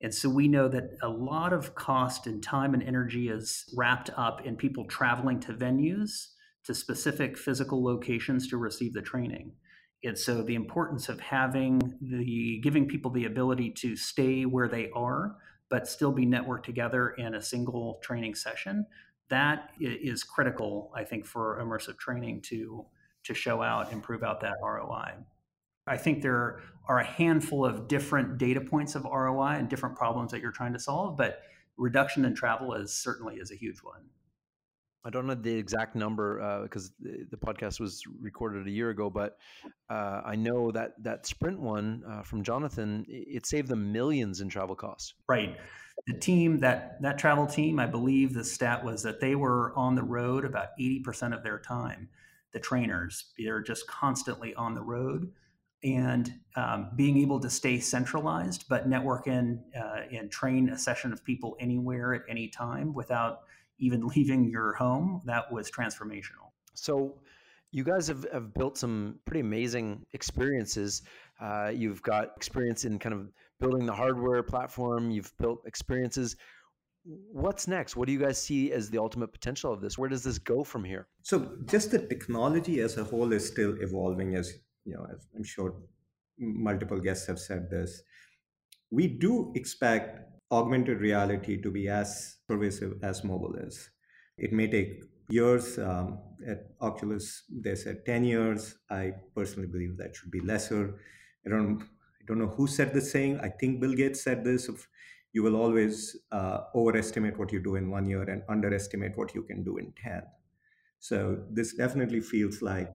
And 0.03 0.15
so 0.15 0.29
we 0.29 0.49
know 0.49 0.69
that 0.69 0.97
a 1.03 1.09
lot 1.09 1.53
of 1.53 1.75
cost 1.75 2.27
and 2.27 2.43
time 2.43 2.73
and 2.73 2.83
energy 2.83 3.29
is 3.29 3.67
wrapped 3.77 4.11
up 4.17 4.47
in 4.47 4.57
people 4.57 4.87
traveling 4.87 5.41
to 5.41 5.53
venues, 5.53 6.29
to 6.65 6.75
specific 6.75 7.37
physical 7.37 7.83
locations 7.83 8.49
to 8.49 8.57
receive 8.57 8.95
the 8.95 9.03
training. 9.03 9.53
And 10.03 10.19
so 10.19 10.43
the 10.43 10.55
importance 10.55 11.11
of 11.11 11.21
having 11.21 11.81
the 12.01 12.61
giving 12.63 12.89
people 12.89 13.11
the 13.11 13.27
ability 13.27 13.71
to 13.79 13.97
stay 13.97 14.47
where 14.47 14.69
they 14.69 14.89
are, 14.95 15.37
but 15.69 15.87
still 15.87 16.13
be 16.13 16.25
networked 16.25 16.65
together 16.65 17.11
in 17.11 17.35
a 17.35 17.43
single 17.43 18.01
training 18.03 18.35
session, 18.35 18.87
that 19.29 19.71
is 19.79 20.25
critical, 20.25 20.91
I 20.97 21.05
think, 21.05 21.27
for 21.27 21.63
immersive 21.63 21.99
training 21.99 22.41
to 22.43 22.87
to 23.25 23.35
show 23.35 23.63
out 23.63 23.93
and 23.93 24.03
prove 24.03 24.23
out 24.23 24.41
that 24.41 24.55
ROI. 24.63 25.13
I 25.91 25.97
think 25.97 26.23
there 26.23 26.61
are 26.89 27.01
a 27.01 27.05
handful 27.05 27.65
of 27.67 27.89
different 27.89 28.39
data 28.39 28.61
points 28.61 28.95
of 28.95 29.05
ROI 29.05 29.57
and 29.59 29.69
different 29.69 29.97
problems 29.97 30.31
that 30.31 30.41
you're 30.41 30.53
trying 30.53 30.73
to 30.73 30.79
solve, 30.79 31.17
but 31.17 31.41
reduction 31.77 32.25
in 32.25 32.35
travel 32.35 32.75
is 32.75 32.93
certainly 32.93 33.37
is 33.37 33.51
a 33.51 33.57
huge 33.57 33.79
one. 33.79 34.03
I 35.05 35.11
don't 35.11 35.27
know 35.27 35.35
the 35.35 35.53
exact 35.53 35.97
number 35.97 36.41
uh, 36.41 36.63
because 36.63 36.93
the, 37.01 37.27
the, 37.31 37.37
podcast 37.37 37.81
was 37.81 38.03
recorded 38.21 38.69
a 38.69 38.71
year 38.71 38.91
ago, 38.91 39.09
but 39.11 39.39
uh, 39.89 40.21
I 40.25 40.37
know 40.37 40.71
that 40.73 41.03
that 41.03 41.27
Sprint 41.27 41.59
one 41.59 42.05
uh, 42.07 42.23
from 42.23 42.45
Jonathan 42.45 43.05
it 43.09 43.47
saved 43.47 43.69
them 43.69 43.93
millions 43.93 44.43
in 44.43 44.49
travel 44.49 44.77
costs. 44.77 45.15
Right. 45.27 45.57
The 46.07 46.19
team 46.19 46.61
that 46.61 47.01
that 47.01 47.19
travel 47.19 47.47
team, 47.47 47.81
I 47.81 47.87
believe 47.87 48.35
the 48.35 48.45
stat 48.45 48.85
was 48.85 49.03
that 49.03 49.21
they 49.21 49.35
were 49.35 49.73
on 49.75 49.95
the 49.95 50.03
road 50.03 50.45
about 50.45 50.69
eighty 50.79 51.01
percent 51.01 51.33
of 51.33 51.43
their 51.43 51.59
time. 51.59 52.11
The 52.53 52.61
trainers, 52.61 53.33
they're 53.39 53.63
just 53.63 53.87
constantly 53.87 54.55
on 54.55 54.75
the 54.75 54.83
road 54.83 55.33
and 55.83 56.33
um, 56.57 56.91
being 56.97 57.19
able 57.19 57.41
to 57.41 57.49
stay 57.49 57.79
centralized, 57.81 58.67
but 58.69 58.89
network 58.89 59.27
in 59.27 59.63
uh, 59.77 60.03
and 60.13 60.31
train 60.31 60.69
a 60.69 60.79
session 60.79 61.13
of 61.13 61.25
people 61.25 61.57
anywhere 61.59 62.15
at 62.15 62.23
any 62.29 62.49
time 62.49 62.93
without 62.93 63.41
even 63.79 64.07
leaving 64.15 64.49
your 64.49 64.75
home, 64.75 65.23
that 65.25 65.51
was 65.51 65.71
transformational. 65.71 66.53
So, 66.75 67.21
you 67.73 67.85
guys 67.85 68.09
have, 68.09 68.27
have 68.33 68.53
built 68.53 68.77
some 68.77 69.21
pretty 69.25 69.41
amazing 69.41 70.05
experiences. 70.13 71.03
Uh, 71.41 71.71
you've 71.73 72.03
got 72.03 72.33
experience 72.37 72.85
in 72.85 72.99
kind 72.99 73.15
of 73.15 73.31
building 73.61 73.87
the 73.87 73.93
hardware 73.93 74.43
platform, 74.43 75.11
you've 75.11 75.33
built 75.39 75.63
experiences. 75.67 76.37
What's 77.05 77.69
next? 77.69 77.97
What 77.97 78.07
do 78.07 78.13
you 78.13 78.19
guys 78.19 78.43
see 78.43 78.73
as 78.73 78.91
the 78.91 78.99
ultimate 78.99 79.33
potential 79.33 79.73
of 79.73 79.81
this? 79.81 79.97
Where 79.97 80.09
does 80.09 80.25
this 80.25 80.39
go 80.39 80.65
from 80.65 80.85
here? 80.85 81.07
So, 81.23 81.53
just 81.65 81.93
the 81.93 81.99
technology 81.99 82.81
as 82.81 82.99
a 82.99 83.05
whole 83.05 83.33
is 83.33 83.47
still 83.47 83.77
evolving, 83.81 84.35
as 84.35 84.53
you 84.85 84.95
know, 84.95 85.07
I'm 85.37 85.45
sure 85.45 85.75
multiple 86.39 87.01
guests 87.01 87.27
have 87.27 87.39
said 87.39 87.71
this. 87.71 88.03
We 88.91 89.07
do 89.07 89.53
expect 89.55 90.21
augmented 90.51 91.01
reality 91.01 91.61
to 91.63 91.71
be 91.71 91.89
as 91.89 92.37
pervasive 92.49 92.95
as 93.03 93.23
mobile 93.23 93.55
is. 93.55 93.91
It 94.37 94.53
may 94.53 94.67
take 94.69 95.03
years. 95.29 95.79
Um, 95.79 96.19
at 96.47 96.71
Oculus, 96.81 97.45
they 97.51 97.75
said 97.75 98.05
10 98.07 98.25
years. 98.25 98.77
I 98.91 99.13
personally 99.35 99.69
believe 99.69 99.97
that 99.99 100.17
should 100.17 100.31
be 100.31 100.41
lesser. 100.41 100.99
I 101.47 101.51
don't, 101.51 101.83
I 101.83 102.25
don't 102.27 102.39
know 102.39 102.49
who 102.49 102.67
said 102.67 102.93
this 102.95 103.13
saying. 103.13 103.41
I 103.41 103.49
think 103.49 103.81
Bill 103.81 103.95
Gates 103.95 104.23
said 104.25 104.45
this. 104.45 104.69
Of, 104.69 104.87
you 105.33 105.43
will 105.43 105.57
always 105.57 106.17
uh, 106.33 106.63
overestimate 106.75 107.39
what 107.39 107.53
you 107.53 107.63
do 107.63 107.77
in 107.77 107.91
one 107.91 108.07
year 108.07 108.23
and 108.23 108.43
underestimate 108.49 109.17
what 109.17 109.35
you 109.35 109.43
can 109.43 109.63
do 109.63 109.77
in 109.77 109.93
10. 110.03 110.23
So 110.99 111.45
this 111.51 111.75
definitely 111.75 112.21
feels 112.21 112.63
like 112.63 112.91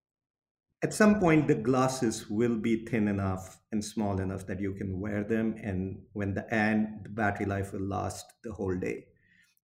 at 0.84 0.94
some 0.94 1.20
point 1.20 1.48
the 1.48 1.56
glasses 1.56 2.30
will 2.30 2.58
be 2.58 2.86
thin 2.86 3.08
enough 3.08 3.62
and 3.72 3.84
small 3.84 4.20
enough 4.20 4.46
that 4.48 4.60
you 4.60 4.74
can 4.74 5.00
wear 5.00 5.24
them 5.24 5.56
and 5.62 6.06
when 6.14 6.34
the 6.34 6.46
and 6.54 7.04
the 7.04 7.10
battery 7.10 7.46
life 7.46 7.74
will 7.74 7.82
last 7.88 8.26
the 8.44 8.54
whole 8.54 8.78
day. 8.78 9.08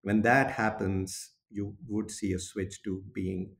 When 0.01 0.21
that 0.23 0.51
happens 0.51 1.31
you 1.49 1.77
would 1.87 2.11
see 2.11 2.33
a 2.33 2.39
switch 2.39 2.81
to 2.83 3.03
being 3.13 3.55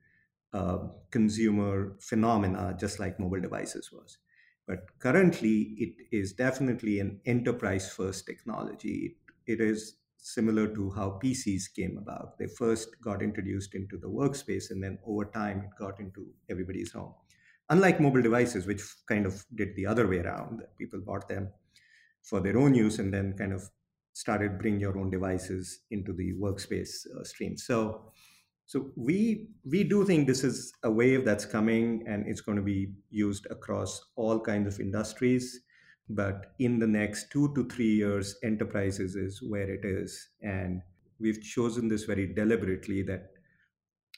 a 0.54 0.80
consumer 1.12 1.98
phenomena 2.02 2.76
just 2.80 3.00
like 3.00 3.20
mobile 3.20 3.42
devices 3.42 3.92
was. 3.92 4.18
But 4.68 5.00
currently 5.00 5.76
it 5.78 6.08
is 6.12 6.34
definitely 6.34 7.00
an 7.00 7.22
enterprise 7.26 7.92
first 7.94 8.26
technology. 8.26 9.18
It, 9.48 9.54
it 9.54 9.62
is 9.62 9.98
similar 10.18 10.74
to 10.76 10.92
how 10.92 11.20
pcs 11.24 11.74
came 11.74 11.98
about. 11.98 12.38
They 12.40 12.48
first 12.48 13.02
got 13.02 13.22
introduced 13.22 13.76
into 13.76 13.98
the 13.98 14.10
workspace 14.10 14.72
and 14.72 14.84
then 14.84 15.00
over 15.06 15.26
time 15.26 15.62
it 15.62 15.72
got 15.78 16.00
into 16.00 16.34
everybody's 16.50 16.92
home 16.94 17.16
unlike 17.72 18.00
mobile 18.02 18.22
devices, 18.22 18.68
which 18.68 18.84
kind 19.08 19.26
of 19.26 19.44
did 19.56 19.76
the 19.76 19.86
other 19.86 20.08
way 20.08 20.20
around. 20.20 20.62
People 20.78 21.00
bought 21.00 21.28
them 21.28 21.50
for 22.22 22.40
their 22.40 22.58
own 22.58 22.76
use 22.76 23.00
and 23.00 23.12
then 23.14 23.34
kind 23.38 23.54
of 23.54 23.68
started 24.14 24.60
bring 24.60 24.80
your 24.80 24.98
own 24.98 25.10
devices 25.10 25.80
into 25.90 26.14
the 26.14 26.34
workspace 26.34 27.08
uh, 27.18 27.24
stream. 27.24 27.58
So, 27.58 28.12
so 28.66 28.92
we 28.96 29.48
we 29.66 29.84
do 29.84 30.06
think 30.06 30.28
this 30.28 30.44
is 30.44 30.74
a 30.84 30.92
wave 30.92 31.26
that's 31.26 31.46
coming 31.46 32.04
and 32.08 32.28
it's 32.28 32.42
going 32.42 32.58
to 32.58 32.64
be 32.64 32.94
used 33.10 33.48
across 33.50 34.02
all 34.16 34.40
kinds 34.40 34.74
of 34.74 34.80
industries. 34.80 35.62
But 36.10 36.54
in 36.60 36.78
the 36.78 36.88
next 36.88 37.32
two 37.32 37.54
to 37.56 37.66
three 37.70 37.96
years, 37.96 38.36
enterprises 38.44 39.16
is 39.16 39.42
where 39.42 39.70
it 39.70 39.86
is, 39.86 40.30
and 40.42 40.82
we've 41.22 41.42
chosen 41.42 41.88
this 41.88 42.04
very 42.04 42.34
deliberately 42.34 43.02
that 43.04 43.31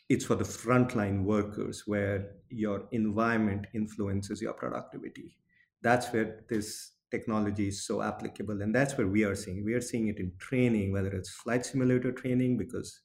it's 0.10 0.26
for 0.26 0.36
the 0.36 0.44
frontline 0.44 1.24
workers 1.24 1.84
where 1.86 2.32
your 2.50 2.88
environment 2.92 3.68
influences 3.74 4.42
your 4.42 4.54
productivity. 4.54 5.38
That's 5.82 6.12
where 6.14 6.44
this 6.50 6.92
technology 7.10 7.68
is 7.68 7.86
so 7.86 8.02
applicable. 8.02 8.62
And 8.62 8.74
that's 8.74 8.98
where 8.98 9.08
we 9.08 9.24
are 9.24 9.36
seeing. 9.36 9.64
We 9.64 9.74
are 9.74 9.82
seeing 9.82 10.08
it 10.08 10.20
in 10.20 10.32
training, 10.40 10.92
whether 10.92 11.10
it's 11.10 11.30
flight 11.30 11.66
simulator 11.66 12.12
training, 12.12 12.58
because 12.58 13.00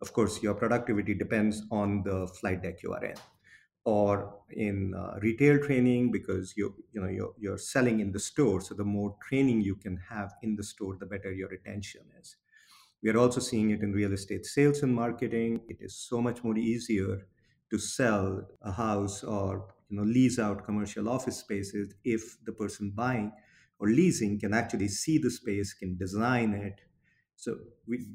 of 0.00 0.12
course 0.12 0.42
your 0.42 0.54
productivity 0.54 1.14
depends 1.14 1.62
on 1.70 2.02
the 2.02 2.26
flight 2.38 2.62
deck 2.62 2.82
you 2.82 2.92
are 2.92 3.04
in 3.04 3.16
or 3.84 4.34
in 4.50 4.94
uh, 4.94 5.18
retail 5.20 5.58
training 5.58 6.10
because 6.10 6.54
you 6.56 6.74
you 6.92 7.00
know 7.00 7.08
you're, 7.08 7.34
you're 7.38 7.58
selling 7.58 8.00
in 8.00 8.10
the 8.12 8.18
store 8.18 8.60
so 8.60 8.74
the 8.74 8.84
more 8.84 9.14
training 9.28 9.60
you 9.60 9.76
can 9.76 9.96
have 10.08 10.32
in 10.42 10.56
the 10.56 10.62
store 10.62 10.96
the 10.98 11.06
better 11.06 11.32
your 11.32 11.48
retention 11.48 12.00
is 12.20 12.36
we 13.04 13.10
are 13.10 13.18
also 13.18 13.38
seeing 13.38 13.70
it 13.70 13.82
in 13.82 13.92
real 13.92 14.14
estate 14.14 14.46
sales 14.46 14.82
and 14.82 14.94
marketing. 14.94 15.60
It 15.68 15.76
is 15.80 15.94
so 15.94 16.22
much 16.22 16.42
more 16.42 16.56
easier 16.56 17.26
to 17.70 17.78
sell 17.78 18.48
a 18.62 18.72
house 18.72 19.22
or 19.22 19.74
you 19.90 19.98
know 19.98 20.04
lease 20.04 20.38
out 20.38 20.64
commercial 20.64 21.08
office 21.08 21.36
spaces 21.36 21.94
if 22.02 22.42
the 22.46 22.52
person 22.52 22.92
buying 22.94 23.30
or 23.78 23.88
leasing 23.88 24.40
can 24.40 24.54
actually 24.54 24.88
see 24.88 25.18
the 25.18 25.30
space 25.30 25.74
can 25.74 25.98
design 25.98 26.54
it. 26.54 26.80
So 27.36 27.58
we 27.86 28.06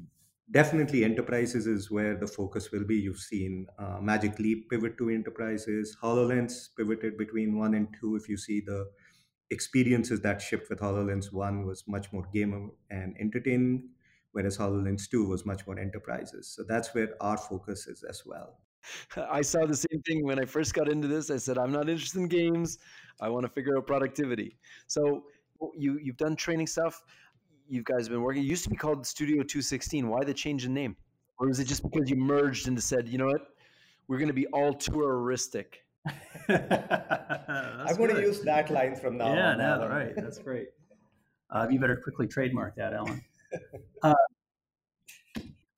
definitely 0.50 1.04
enterprises 1.04 1.68
is 1.68 1.88
where 1.88 2.16
the 2.16 2.26
focus 2.26 2.72
will 2.72 2.84
be. 2.84 2.96
You've 2.96 3.18
seen 3.18 3.66
uh, 3.78 4.00
magic 4.00 4.40
leap 4.40 4.68
pivot 4.70 4.98
to 4.98 5.10
enterprises 5.10 5.96
hololens 6.02 6.68
pivoted 6.76 7.16
between 7.16 7.56
one 7.56 7.74
and 7.74 7.86
two. 8.00 8.16
If 8.16 8.28
you 8.28 8.36
see 8.36 8.60
the 8.60 8.90
experiences 9.50 10.20
that 10.22 10.42
shipped 10.42 10.68
with 10.68 10.80
hololens 10.80 11.32
one 11.32 11.64
was 11.64 11.84
much 11.86 12.12
more 12.12 12.26
gamer 12.34 12.68
and 12.90 13.16
entertaining 13.20 13.90
whereas 14.32 14.58
hololens 14.58 15.08
2 15.08 15.26
was 15.26 15.46
much 15.46 15.66
more 15.66 15.78
enterprises 15.78 16.48
so 16.48 16.62
that's 16.68 16.94
where 16.94 17.10
our 17.20 17.36
focus 17.36 17.86
is 17.86 18.02
as 18.02 18.22
well 18.26 18.58
I 19.30 19.42
saw 19.42 19.66
the 19.66 19.76
same 19.76 20.00
thing 20.06 20.24
when 20.24 20.38
I 20.38 20.46
first 20.46 20.72
got 20.72 20.88
into 20.88 21.06
this. 21.06 21.30
I 21.30 21.36
said, 21.36 21.58
I'm 21.58 21.70
not 21.70 21.90
interested 21.90 22.18
in 22.18 22.28
games. 22.28 22.78
I 23.20 23.28
want 23.28 23.44
to 23.44 23.52
figure 23.52 23.76
out 23.76 23.86
productivity. 23.86 24.56
So 24.86 25.24
you 25.76 25.98
you've 26.02 26.16
done 26.16 26.34
training 26.34 26.66
stuff 26.66 27.04
you 27.70 27.82
guys 27.84 28.06
have 28.06 28.10
been 28.10 28.22
working. 28.22 28.42
It 28.42 28.46
used 28.46 28.64
to 28.64 28.70
be 28.70 28.76
called 28.76 29.06
Studio 29.06 29.36
216. 29.36 30.08
Why 30.08 30.24
the 30.24 30.34
change 30.34 30.66
in 30.66 30.74
name? 30.74 30.96
Or 31.38 31.46
was 31.46 31.60
it 31.60 31.64
just 31.64 31.82
because 31.82 32.10
you 32.10 32.16
merged 32.16 32.68
and 32.68 32.82
said, 32.82 33.08
you 33.08 33.16
know 33.16 33.26
what, 33.26 33.54
we're 34.08 34.18
going 34.18 34.28
to 34.28 34.34
be 34.34 34.46
all 34.48 34.74
touristic? 34.74 35.66
I'm 36.48 37.96
going 37.96 38.14
to 38.14 38.20
use 38.20 38.40
that 38.42 38.70
line 38.70 38.96
from 38.96 39.16
now 39.16 39.32
yeah, 39.32 39.52
on. 39.52 39.58
Yeah, 39.58 39.76
no, 39.76 39.88
right. 39.88 40.12
That's 40.16 40.38
great. 40.38 40.68
Uh, 41.50 41.68
you 41.70 41.78
better 41.78 41.96
quickly 41.96 42.26
trademark 42.26 42.76
that, 42.76 42.92
Alan. 42.92 43.22
Uh, 44.02 44.14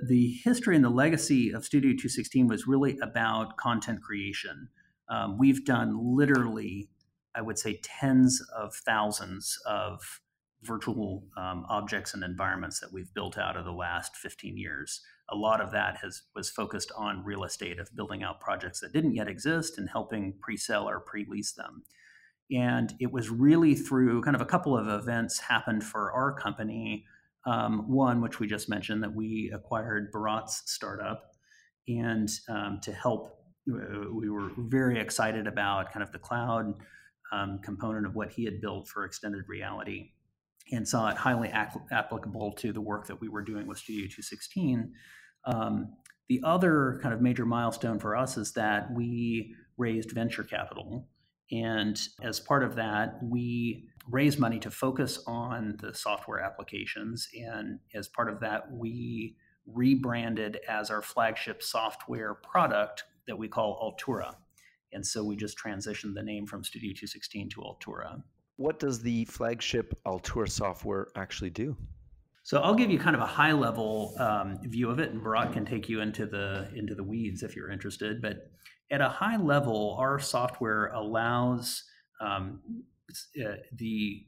the 0.01 0.39
history 0.45 0.77
and 0.77 0.85
the 0.85 0.91
legacy 0.91 1.51
of 1.51 1.65
Studio 1.65 1.91
216 1.91 2.49
was 2.49 2.67
really 2.67 2.99
about 3.01 3.57
content 3.57 4.03
creation. 4.03 4.69
Um, 5.09 5.39
we've 5.39 5.65
done 5.65 6.17
literally, 6.17 6.89
I 7.35 7.43
would 7.43 7.59
say, 7.59 7.81
tens 7.83 8.43
of 8.57 8.75
thousands 8.75 9.59
of 9.67 10.21
virtual 10.63 11.25
um, 11.37 11.67
objects 11.69 12.15
and 12.15 12.23
environments 12.23 12.81
that 12.81 12.93
we've 12.93 13.13
built 13.15 13.37
out 13.37 13.57
of 13.57 13.65
the 13.65 13.73
last 13.73 14.17
15 14.17 14.57
years. 14.57 15.01
A 15.31 15.37
lot 15.37 15.61
of 15.61 15.71
that 15.73 15.99
has 15.99 16.23
was 16.35 16.51
focused 16.51 16.93
on 16.97 17.25
real 17.25 17.45
estate, 17.45 17.79
of 17.79 17.95
building 17.95 18.23
out 18.23 18.41
projects 18.41 18.81
that 18.81 18.93
didn't 18.93 19.15
yet 19.15 19.29
exist 19.29 19.79
and 19.79 19.89
helping 19.89 20.35
pre-sell 20.41 20.89
or 20.89 21.01
pre-lease 21.01 21.53
them. 21.53 21.83
And 22.51 22.93
it 23.01 23.13
was 23.13 23.31
really 23.31 23.75
through 23.75 24.23
kind 24.23 24.37
of 24.37 24.43
a 24.43 24.47
couple 24.47 24.77
of 24.77 24.89
events 24.89 25.41
happened 25.41 25.85
for 25.85 26.13
our 26.13 26.33
company. 26.33 27.07
Um, 27.45 27.91
one, 27.91 28.21
which 28.21 28.39
we 28.39 28.47
just 28.47 28.69
mentioned, 28.69 29.03
that 29.03 29.15
we 29.15 29.51
acquired 29.53 30.13
Bharat's 30.13 30.63
startup, 30.67 31.33
and 31.89 32.31
um, 32.49 32.79
to 32.83 32.93
help, 32.93 33.37
uh, 33.69 34.11
we 34.13 34.31
were 34.31 34.51
very 34.57 35.01
excited 35.01 35.49
about 35.49 35.93
kind 35.93 36.05
of 36.05 36.13
the 36.13 36.19
cloud 36.19 36.75
um, 37.33 37.59
component 37.65 38.07
of 38.07 38.15
what 38.15 38.31
he 38.31 38.45
had 38.45 38.61
built 38.61 38.87
for 38.87 39.05
extended 39.05 39.43
reality 39.49 40.11
and 40.71 40.87
saw 40.87 41.09
it 41.09 41.17
highly 41.17 41.49
applicable 41.49 42.53
to 42.53 42.73
the 42.73 42.81
work 42.81 43.07
that 43.07 43.21
we 43.21 43.29
were 43.29 43.43
doing 43.43 43.67
with 43.67 43.79
Studio 43.79 44.05
216. 44.05 44.93
Um, 45.45 45.97
the 46.29 46.41
other 46.45 47.01
kind 47.03 47.13
of 47.15 47.21
major 47.21 47.45
milestone 47.45 47.99
for 47.99 48.17
us 48.17 48.37
is 48.37 48.53
that 48.53 48.93
we 48.95 49.55
raised 49.77 50.13
venture 50.13 50.45
capital. 50.45 51.09
And 51.53 52.01
as 52.23 52.41
part 52.41 52.65
of 52.65 52.75
that, 52.77 53.19
we 53.23 53.85
raise 54.11 54.39
money 54.39 54.59
to 54.61 54.71
focus 54.71 55.23
on 55.27 55.77
the 55.81 55.95
software 55.95 56.41
applications. 56.41 57.29
And 57.39 57.79
as 57.95 58.09
part 58.09 58.31
of 58.31 58.41
that, 58.41 58.73
we 58.73 59.37
rebranded 59.67 60.59
as 60.69 60.91
our 60.91 61.03
flagship 61.03 61.63
software 61.63 62.35
product 62.35 63.05
that 63.27 63.39
we 63.39 63.49
call 63.49 63.95
Altura. 64.01 64.35
And 64.93 65.07
so 65.07 65.23
we 65.23 65.37
just 65.37 65.59
transitioned 65.59 66.15
the 66.15 66.23
name 66.23 66.47
from 66.47 66.65
Studio 66.65 66.91
216 66.91 67.51
to 67.51 67.61
Altura. 67.61 68.23
What 68.57 68.79
does 68.79 69.01
the 69.03 69.25
flagship 69.27 69.95
Altura 70.07 70.51
software 70.51 71.09
actually 71.17 71.51
do? 71.51 71.77
So 72.45 72.61
I'll 72.61 72.75
give 72.75 72.91
you 72.91 72.99
kind 72.99 73.15
of 73.15 73.23
a 73.23 73.27
high 73.27 73.53
level 73.53 74.15
um, 74.19 74.59
view 74.65 74.91
of 74.91 74.99
it, 74.99 75.11
and 75.11 75.23
Bharat 75.23 75.53
can 75.53 75.65
take 75.65 75.89
you 75.89 76.01
into 76.01 76.27
the 76.27 76.69
into 76.75 76.95
the 76.95 77.05
weeds 77.05 77.45
if 77.45 77.55
you're 77.55 77.71
interested. 77.71 78.21
But 78.21 78.51
at 78.93 79.01
a 79.01 79.09
high 79.09 79.39
level, 79.39 79.97
our 79.99 80.21
software 80.21 80.89
allows 80.89 81.85
um, 82.21 82.61
uh, 83.43 83.55
the 83.73 84.25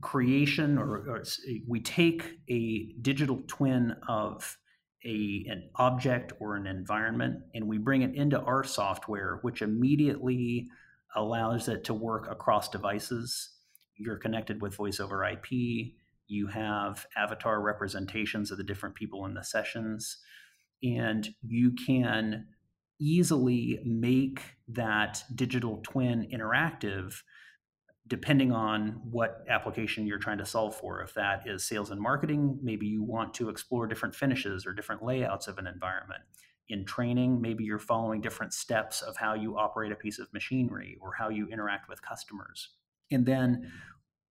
creation, 0.00 0.78
or, 0.78 0.98
or, 1.08 1.24
we 1.66 1.80
take 1.80 2.38
a 2.48 2.92
digital 3.00 3.40
twin 3.48 3.96
of 4.06 4.56
a 5.04 5.44
an 5.48 5.70
object 5.76 6.32
or 6.38 6.54
an 6.56 6.66
environment, 6.66 7.40
and 7.54 7.66
we 7.66 7.78
bring 7.78 8.02
it 8.02 8.14
into 8.14 8.38
our 8.38 8.62
software, 8.62 9.38
which 9.42 9.62
immediately 9.62 10.68
allows 11.16 11.68
it 11.68 11.84
to 11.84 11.94
work 11.94 12.30
across 12.30 12.68
devices. 12.68 13.50
You're 13.96 14.18
connected 14.18 14.60
with 14.60 14.76
voice 14.76 15.00
over 15.00 15.24
IP. 15.24 15.94
You 16.26 16.46
have 16.48 17.06
avatar 17.16 17.62
representations 17.62 18.50
of 18.50 18.58
the 18.58 18.64
different 18.64 18.94
people 18.94 19.24
in 19.24 19.34
the 19.34 19.42
sessions. 19.42 20.18
And 20.82 21.28
you 21.42 21.72
can 21.72 22.46
easily 23.00 23.80
make 23.84 24.40
that 24.68 25.22
digital 25.34 25.80
twin 25.82 26.28
interactive 26.32 27.22
depending 28.06 28.52
on 28.52 29.00
what 29.10 29.44
application 29.50 30.06
you're 30.06 30.18
trying 30.18 30.38
to 30.38 30.46
solve 30.46 30.74
for. 30.74 31.02
If 31.02 31.12
that 31.12 31.46
is 31.46 31.64
sales 31.64 31.90
and 31.90 32.00
marketing, 32.00 32.58
maybe 32.62 32.86
you 32.86 33.02
want 33.02 33.34
to 33.34 33.50
explore 33.50 33.86
different 33.86 34.14
finishes 34.14 34.66
or 34.66 34.72
different 34.72 35.02
layouts 35.02 35.46
of 35.46 35.58
an 35.58 35.66
environment 35.66 36.22
in 36.68 36.84
training, 36.84 37.40
maybe 37.40 37.64
you're 37.64 37.78
following 37.78 38.20
different 38.20 38.52
steps 38.52 39.02
of 39.02 39.16
how 39.16 39.34
you 39.34 39.56
operate 39.56 39.92
a 39.92 39.96
piece 39.96 40.18
of 40.18 40.32
machinery 40.32 40.98
or 41.00 41.12
how 41.14 41.28
you 41.28 41.48
interact 41.48 41.88
with 41.88 42.02
customers. 42.02 42.70
And 43.10 43.24
then 43.24 43.72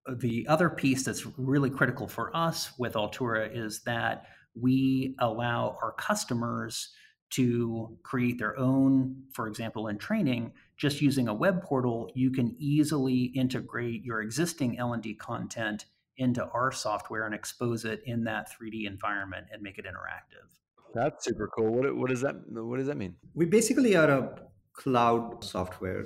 uh, 0.07 0.13
the 0.17 0.47
other 0.47 0.69
piece 0.69 1.03
that's 1.03 1.25
really 1.37 1.69
critical 1.69 2.07
for 2.07 2.35
us 2.35 2.71
with 2.77 2.93
Altura 2.93 3.49
is 3.51 3.81
that 3.83 4.25
we 4.59 5.15
allow 5.19 5.77
our 5.81 5.93
customers 5.93 6.89
to 7.29 7.97
create 8.03 8.39
their 8.39 8.57
own, 8.57 9.23
for 9.33 9.47
example, 9.47 9.87
in 9.87 9.97
training, 9.97 10.53
just 10.77 11.01
using 11.01 11.27
a 11.27 11.33
web 11.33 11.61
portal, 11.61 12.09
you 12.15 12.31
can 12.31 12.55
easily 12.57 13.23
integrate 13.35 14.03
your 14.03 14.21
existing 14.21 14.77
L&D 14.79 15.15
content 15.15 15.85
into 16.17 16.45
our 16.45 16.71
software 16.71 17.25
and 17.25 17.35
expose 17.35 17.85
it 17.85 18.01
in 18.05 18.23
that 18.23 18.49
3D 18.51 18.87
environment 18.87 19.47
and 19.51 19.61
make 19.61 19.77
it 19.77 19.85
interactive. 19.85 20.47
That's 20.93 21.25
super 21.25 21.47
cool. 21.55 21.71
What 21.71 21.95
what 21.95 22.09
does 22.09 22.21
that 22.21 22.35
what 22.49 22.77
does 22.77 22.87
that 22.87 22.97
mean? 22.97 23.15
We 23.35 23.45
basically 23.45 23.95
are 23.95 24.09
a 24.09 24.39
cloud 24.73 25.43
software. 25.43 26.05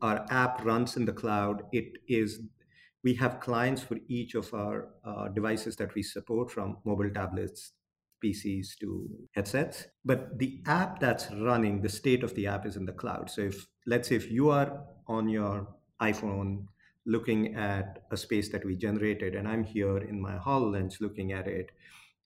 Our 0.00 0.24
app 0.30 0.64
runs 0.64 0.96
in 0.96 1.04
the 1.04 1.12
cloud. 1.12 1.64
It 1.72 1.98
is 2.08 2.40
we 3.02 3.14
have 3.14 3.40
clients 3.40 3.82
for 3.82 3.98
each 4.08 4.34
of 4.34 4.54
our 4.54 4.90
uh, 5.04 5.28
devices 5.28 5.76
that 5.76 5.94
we 5.94 6.02
support 6.02 6.50
from 6.50 6.78
mobile 6.84 7.10
tablets 7.10 7.72
PCs 8.22 8.78
to 8.80 9.08
headsets. 9.32 9.86
But 10.04 10.38
the 10.38 10.62
app 10.66 11.00
that's 11.00 11.30
running, 11.32 11.82
the 11.82 11.88
state 11.88 12.22
of 12.22 12.34
the 12.34 12.46
app 12.46 12.66
is 12.66 12.76
in 12.76 12.86
the 12.86 12.92
cloud. 12.92 13.30
So 13.30 13.42
if 13.42 13.66
let's 13.86 14.08
say 14.08 14.16
if 14.16 14.30
you 14.30 14.50
are 14.50 14.84
on 15.06 15.28
your 15.28 15.68
iPhone 16.00 16.66
looking 17.04 17.54
at 17.56 18.04
a 18.10 18.16
space 18.16 18.48
that 18.50 18.64
we 18.64 18.76
generated 18.76 19.34
and 19.34 19.48
I'm 19.48 19.64
here 19.64 19.98
in 19.98 20.20
my 20.20 20.36
HoloLens 20.36 21.00
looking 21.00 21.32
at 21.32 21.46
it, 21.46 21.70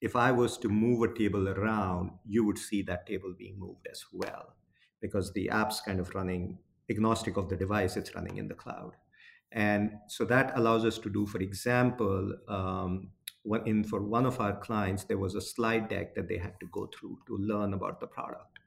if 0.01 0.15
I 0.15 0.31
was 0.33 0.59
to 0.59 0.69
move 0.69 1.03
a 1.03 1.15
table 1.15 1.49
around, 1.49 2.11
you 2.27 2.45
would 2.45 2.59
see 2.59 2.83
that 2.83 3.07
table 3.07 3.35
being 3.37 3.59
moved 3.59 3.87
as 3.91 4.05
well 4.13 4.55
because 5.01 5.33
the 5.33 5.49
app's 5.51 5.81
kind 5.81 6.01
of 6.01 6.15
running 6.15 6.59
agnostic 6.91 7.37
of 7.37 7.49
the 7.49 7.57
device, 7.57 7.97
it's 7.97 8.15
running 8.15 8.37
in 8.37 8.49
the 8.49 8.55
cloud. 8.55 8.93
And 9.53 9.93
so 10.09 10.25
that 10.27 10.53
allows 10.57 10.85
us 10.85 10.99
to 10.99 11.11
do, 11.11 11.27
for 11.27 11.39
example, 11.39 12.33
um, 12.49 13.11
in 13.67 13.85
for 13.85 14.03
one 14.03 14.27
of 14.27 14.41
our 14.41 14.57
clients, 14.59 15.05
there 15.05 15.19
was 15.19 15.35
a 15.35 15.41
slide 15.41 15.89
deck 15.89 16.15
that 16.15 16.29
they 16.29 16.39
had 16.39 16.59
to 16.61 16.67
go 16.73 16.89
through 16.99 17.19
to 17.27 17.37
learn 17.37 17.75
about 17.75 18.01
the 18.01 18.07
product. 18.07 18.59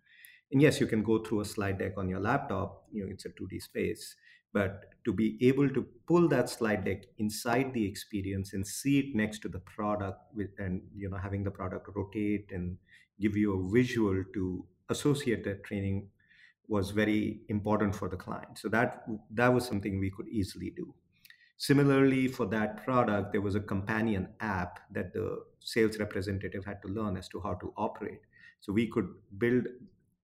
And 0.52 0.62
yes, 0.62 0.80
you 0.80 0.88
can 0.88 1.04
go 1.04 1.20
through 1.24 1.42
a 1.42 1.46
slide 1.46 1.78
deck 1.80 1.94
on 1.98 2.10
your 2.10 2.20
laptop, 2.20 2.86
you 2.92 3.04
know, 3.04 3.12
it's 3.12 3.26
a 3.26 3.30
2D 3.30 3.62
space. 3.62 4.16
but 4.52 4.86
to 5.06 5.14
be 5.14 5.38
able 5.48 5.70
to 5.70 5.82
pull 6.08 6.28
that 6.28 6.50
slide 6.50 6.84
deck 6.84 7.04
inside 7.20 7.74
the 7.74 7.86
experience 7.86 8.54
and 8.54 8.66
see 8.66 9.00
it 9.00 9.16
next 9.16 9.40
to 9.40 9.48
the 9.48 9.60
product 9.60 10.20
with, 10.34 10.50
and 10.58 10.82
you 10.96 11.10
know 11.10 11.18
having 11.18 11.44
the 11.44 11.52
product 11.52 11.88
rotate 11.96 12.52
and 12.52 12.78
give 13.20 13.36
you 13.38 13.54
a 13.54 13.72
visual 13.72 14.24
to 14.34 14.66
associate 14.90 15.44
that 15.44 15.64
training 15.64 16.10
was 16.68 16.92
very 16.92 17.42
important 17.50 17.96
for 17.96 18.10
the 18.10 18.18
client 18.18 18.58
so 18.58 18.68
that 18.70 19.04
that 19.32 19.54
was 19.54 19.66
something 19.66 20.00
we 20.00 20.10
could 20.10 20.28
easily 20.28 20.72
do 20.76 20.94
similarly 21.60 22.28
for 22.28 22.46
that 22.48 22.84
product 22.84 23.32
there 23.32 23.42
was 23.42 23.56
a 23.56 23.60
companion 23.60 24.28
app 24.40 24.80
that 24.92 25.14
the 25.14 25.28
sales 25.60 26.00
representative 26.00 26.66
had 26.66 26.82
to 26.82 26.88
learn 26.88 27.16
as 27.18 27.28
to 27.30 27.40
how 27.42 27.54
to 27.54 27.72
operate 27.78 28.22
so 28.62 28.74
we 28.74 28.88
could 28.88 29.08
build 29.38 29.66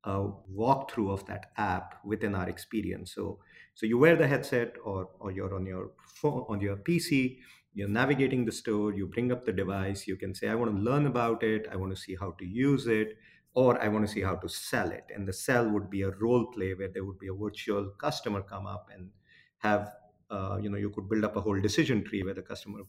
a 0.05 0.29
walkthrough 0.53 1.11
of 1.11 1.25
that 1.25 1.51
app 1.57 1.95
within 2.05 2.35
our 2.35 2.47
experience. 2.47 3.13
So, 3.13 3.39
so 3.73 3.85
you 3.85 3.97
wear 3.97 4.15
the 4.15 4.27
headset 4.27 4.75
or, 4.83 5.09
or 5.19 5.31
you're 5.31 5.55
on 5.55 5.65
your 5.65 5.91
phone, 5.97 6.45
on 6.47 6.61
your 6.61 6.77
PC, 6.77 7.39
you're 7.73 7.89
navigating 7.89 8.45
the 8.45 8.51
store, 8.51 8.93
you 8.93 9.07
bring 9.07 9.31
up 9.31 9.45
the 9.45 9.51
device, 9.51 10.07
you 10.07 10.15
can 10.15 10.33
say, 10.35 10.47
I 10.47 10.55
want 10.55 10.75
to 10.75 10.81
learn 10.81 11.07
about 11.07 11.43
it, 11.43 11.67
I 11.71 11.75
want 11.75 11.93
to 11.93 11.99
see 12.01 12.15
how 12.15 12.31
to 12.37 12.45
use 12.45 12.87
it, 12.87 13.17
or 13.53 13.81
I 13.81 13.87
want 13.87 14.05
to 14.05 14.11
see 14.11 14.21
how 14.21 14.35
to 14.35 14.47
sell 14.47 14.91
it. 14.91 15.05
And 15.13 15.27
the 15.27 15.33
sell 15.33 15.69
would 15.69 15.89
be 15.89 16.03
a 16.03 16.11
role 16.11 16.45
play 16.53 16.73
where 16.73 16.89
there 16.93 17.03
would 17.03 17.19
be 17.19 17.27
a 17.27 17.33
virtual 17.33 17.89
customer 17.99 18.43
come 18.43 18.67
up 18.67 18.89
and 18.93 19.09
have, 19.59 19.91
uh, 20.29 20.57
you 20.61 20.69
know, 20.69 20.77
you 20.77 20.89
could 20.89 21.09
build 21.09 21.23
up 21.23 21.35
a 21.35 21.41
whole 21.41 21.59
decision 21.59 22.03
tree 22.03 22.23
where 22.23 22.33
the 22.33 22.41
customer 22.41 22.81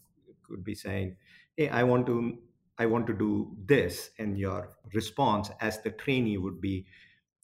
could 0.45 0.65
be 0.65 0.75
saying, 0.75 1.17
Hey, 1.57 1.69
I 1.69 1.83
want 1.83 2.07
to 2.07 2.39
I 2.79 2.87
want 2.87 3.07
to 3.07 3.15
do 3.15 3.57
this. 3.65 4.11
And 4.19 4.39
your 4.39 4.77
response 4.93 5.51
as 5.61 5.81
the 5.81 5.91
trainee 5.91 6.37
would 6.37 6.61
be, 6.61 6.87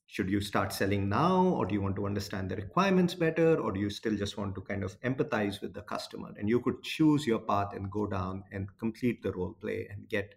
should 0.07 0.29
you 0.29 0.43
start 0.43 0.73
selling 0.75 1.09
now 1.09 1.43
or 1.43 1.65
do 1.65 1.75
you 1.75 1.81
want 1.81 1.97
to 1.97 2.05
understand 2.05 2.51
the 2.51 2.57
requirements 2.57 3.15
better 3.15 3.57
or 3.59 3.73
do 3.73 3.81
you 3.81 3.89
still 3.89 4.15
just 4.15 4.37
want 4.37 4.55
to 4.55 4.61
kind 4.61 4.85
of 4.85 5.01
empathize 5.01 5.63
with 5.63 5.73
the 5.73 5.81
customer 5.81 6.31
and 6.39 6.51
you 6.51 6.61
could 6.61 6.83
choose 6.83 7.27
your 7.27 7.39
path 7.39 7.73
and 7.75 7.91
go 7.91 8.07
down 8.07 8.45
and 8.53 8.69
complete 8.79 9.23
the 9.23 9.33
role 9.33 9.55
play 9.59 9.89
and 9.91 10.07
get 10.11 10.35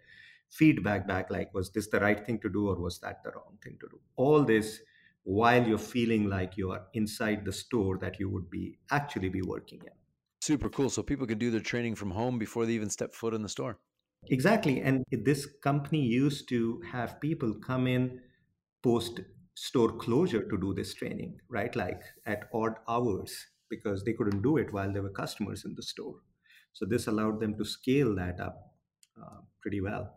feedback 0.50 1.06
back 1.06 1.30
like 1.30 1.54
was 1.54 1.72
this 1.72 1.88
the 1.89 2.00
right 2.00 2.26
thing 2.26 2.39
to 2.39 2.48
do 2.48 2.70
or 2.70 2.76
was 2.76 3.00
that 3.00 3.22
the 3.26 3.32
wrong 3.32 3.58
thing 3.62 3.78
to 3.82 3.88
do 3.89 4.00
all 4.15 4.44
this 4.46 4.80
while 5.25 5.67
you're 5.67 5.77
feeling 5.77 6.29
like 6.29 6.55
you 6.55 6.71
are 6.71 6.83
inside 6.93 7.43
the 7.43 7.51
store 7.51 7.97
that 7.97 8.19
you 8.19 8.29
would 8.29 8.49
be 8.49 8.77
actually 8.91 9.29
be 9.29 9.41
working 9.41 9.81
in 9.85 9.93
super 10.41 10.69
cool 10.69 10.89
so 10.89 11.03
people 11.03 11.27
can 11.27 11.38
do 11.38 11.51
their 11.51 11.67
training 11.71 11.95
from 11.95 12.11
home 12.11 12.39
before 12.39 12.65
they 12.65 12.73
even 12.73 12.89
step 12.89 13.13
foot 13.13 13.33
in 13.33 13.41
the 13.41 13.49
store 13.49 13.77
exactly 14.29 14.81
and 14.81 15.03
this 15.11 15.45
company 15.61 16.01
used 16.01 16.47
to 16.49 16.81
have 16.91 17.19
people 17.19 17.53
come 17.55 17.88
in 17.88 18.19
post 18.83 19.19
store 19.55 19.91
closure 19.91 20.43
to 20.47 20.57
do 20.57 20.73
this 20.73 20.93
training, 20.93 21.39
right? 21.49 21.75
Like 21.75 22.01
at 22.25 22.49
odd 22.53 22.73
hours 22.88 23.47
because 23.69 24.03
they 24.03 24.13
couldn't 24.13 24.41
do 24.41 24.57
it 24.57 24.71
while 24.71 24.91
there 24.91 25.01
were 25.01 25.09
customers 25.09 25.65
in 25.65 25.73
the 25.75 25.81
store. 25.81 26.15
So 26.73 26.85
this 26.85 27.07
allowed 27.07 27.39
them 27.39 27.57
to 27.57 27.65
scale 27.65 28.13
that 28.15 28.39
up 28.39 28.57
uh, 29.19 29.39
pretty 29.61 29.81
well. 29.81 30.13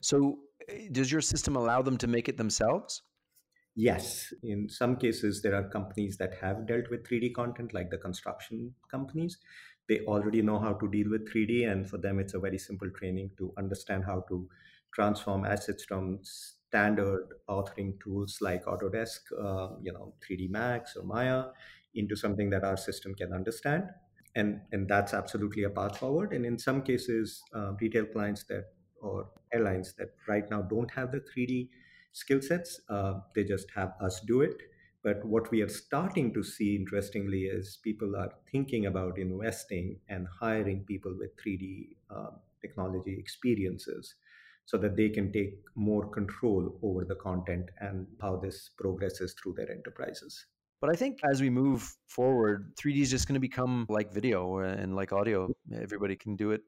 So 0.00 0.38
eh, 0.68 0.88
does 0.92 1.10
your 1.10 1.22
system 1.22 1.56
allow 1.56 1.82
them 1.82 1.96
to 1.98 2.06
make 2.06 2.28
it 2.28 2.36
themselves? 2.36 3.02
Yes. 3.76 4.32
In 4.42 4.68
some 4.68 4.96
cases, 4.96 5.42
there 5.42 5.54
are 5.54 5.68
companies 5.68 6.16
that 6.18 6.34
have 6.34 6.66
dealt 6.66 6.90
with 6.90 7.06
3D 7.06 7.30
content, 7.30 7.74
like 7.74 7.90
the 7.90 7.98
construction 7.98 8.74
companies. 8.90 9.38
They 9.88 10.00
already 10.00 10.42
know 10.42 10.58
how 10.60 10.74
to 10.74 10.88
deal 10.88 11.10
with 11.10 11.28
3D, 11.30 11.64
and 11.64 11.88
for 11.88 11.98
them, 11.98 12.18
it's 12.20 12.34
a 12.34 12.38
very 12.38 12.58
simple 12.58 12.90
training 12.90 13.32
to 13.38 13.52
understand 13.58 14.04
how 14.04 14.24
to 14.28 14.48
transform 14.94 15.44
assets 15.44 15.84
from 15.84 16.20
standard 16.22 17.28
authoring 17.48 18.00
tools 18.00 18.38
like 18.40 18.64
Autodesk, 18.64 19.20
uh, 19.38 19.76
you 19.82 19.92
know, 19.92 20.14
3D 20.24 20.48
Max 20.48 20.96
or 20.96 21.02
Maya 21.04 21.46
into 21.94 22.16
something 22.16 22.50
that 22.50 22.64
our 22.64 22.76
system 22.76 23.14
can 23.14 23.32
understand. 23.32 23.90
And, 24.36 24.60
and 24.72 24.88
that's 24.88 25.14
absolutely 25.14 25.62
a 25.64 25.70
path 25.70 25.98
forward. 25.98 26.32
And 26.32 26.44
in 26.44 26.58
some 26.58 26.82
cases, 26.82 27.42
uh, 27.54 27.72
retail 27.80 28.06
clients 28.06 28.44
that 28.44 28.64
or 29.00 29.28
airlines 29.52 29.94
that 29.98 30.14
right 30.26 30.48
now 30.50 30.62
don't 30.62 30.90
have 30.92 31.12
the 31.12 31.20
3D 31.20 31.70
skill 32.14 32.40
sets, 32.40 32.80
uh, 32.88 33.20
they 33.34 33.44
just 33.44 33.70
have 33.74 33.92
us 34.00 34.20
do 34.26 34.40
it. 34.40 34.56
But 35.02 35.22
what 35.26 35.50
we 35.50 35.60
are 35.60 35.68
starting 35.68 36.32
to 36.32 36.42
see, 36.42 36.76
interestingly, 36.76 37.42
is 37.42 37.78
people 37.82 38.16
are 38.16 38.32
thinking 38.50 38.86
about 38.86 39.18
investing 39.18 39.98
and 40.08 40.26
hiring 40.40 40.84
people 40.84 41.14
with 41.18 41.36
3D 41.36 41.88
uh, 42.08 42.30
technology 42.62 43.14
experiences 43.18 44.14
so 44.64 44.78
that 44.78 44.96
they 44.96 45.10
can 45.10 45.30
take 45.30 45.58
more 45.74 46.08
control 46.08 46.78
over 46.82 47.04
the 47.04 47.16
content 47.16 47.68
and 47.80 48.06
how 48.22 48.36
this 48.36 48.70
progresses 48.78 49.34
through 49.34 49.52
their 49.58 49.70
enterprises. 49.70 50.46
But 50.80 50.90
I 50.90 50.96
think 50.96 51.18
as 51.30 51.42
we 51.42 51.50
move 51.50 51.94
forward, 52.08 52.72
3D 52.76 53.02
is 53.02 53.10
just 53.10 53.28
going 53.28 53.34
to 53.34 53.40
become 53.40 53.84
like 53.90 54.12
video 54.12 54.58
and 54.58 54.96
like 54.96 55.12
audio. 55.12 55.50
Everybody 55.74 56.16
can 56.16 56.34
do 56.36 56.52
it. 56.52 56.62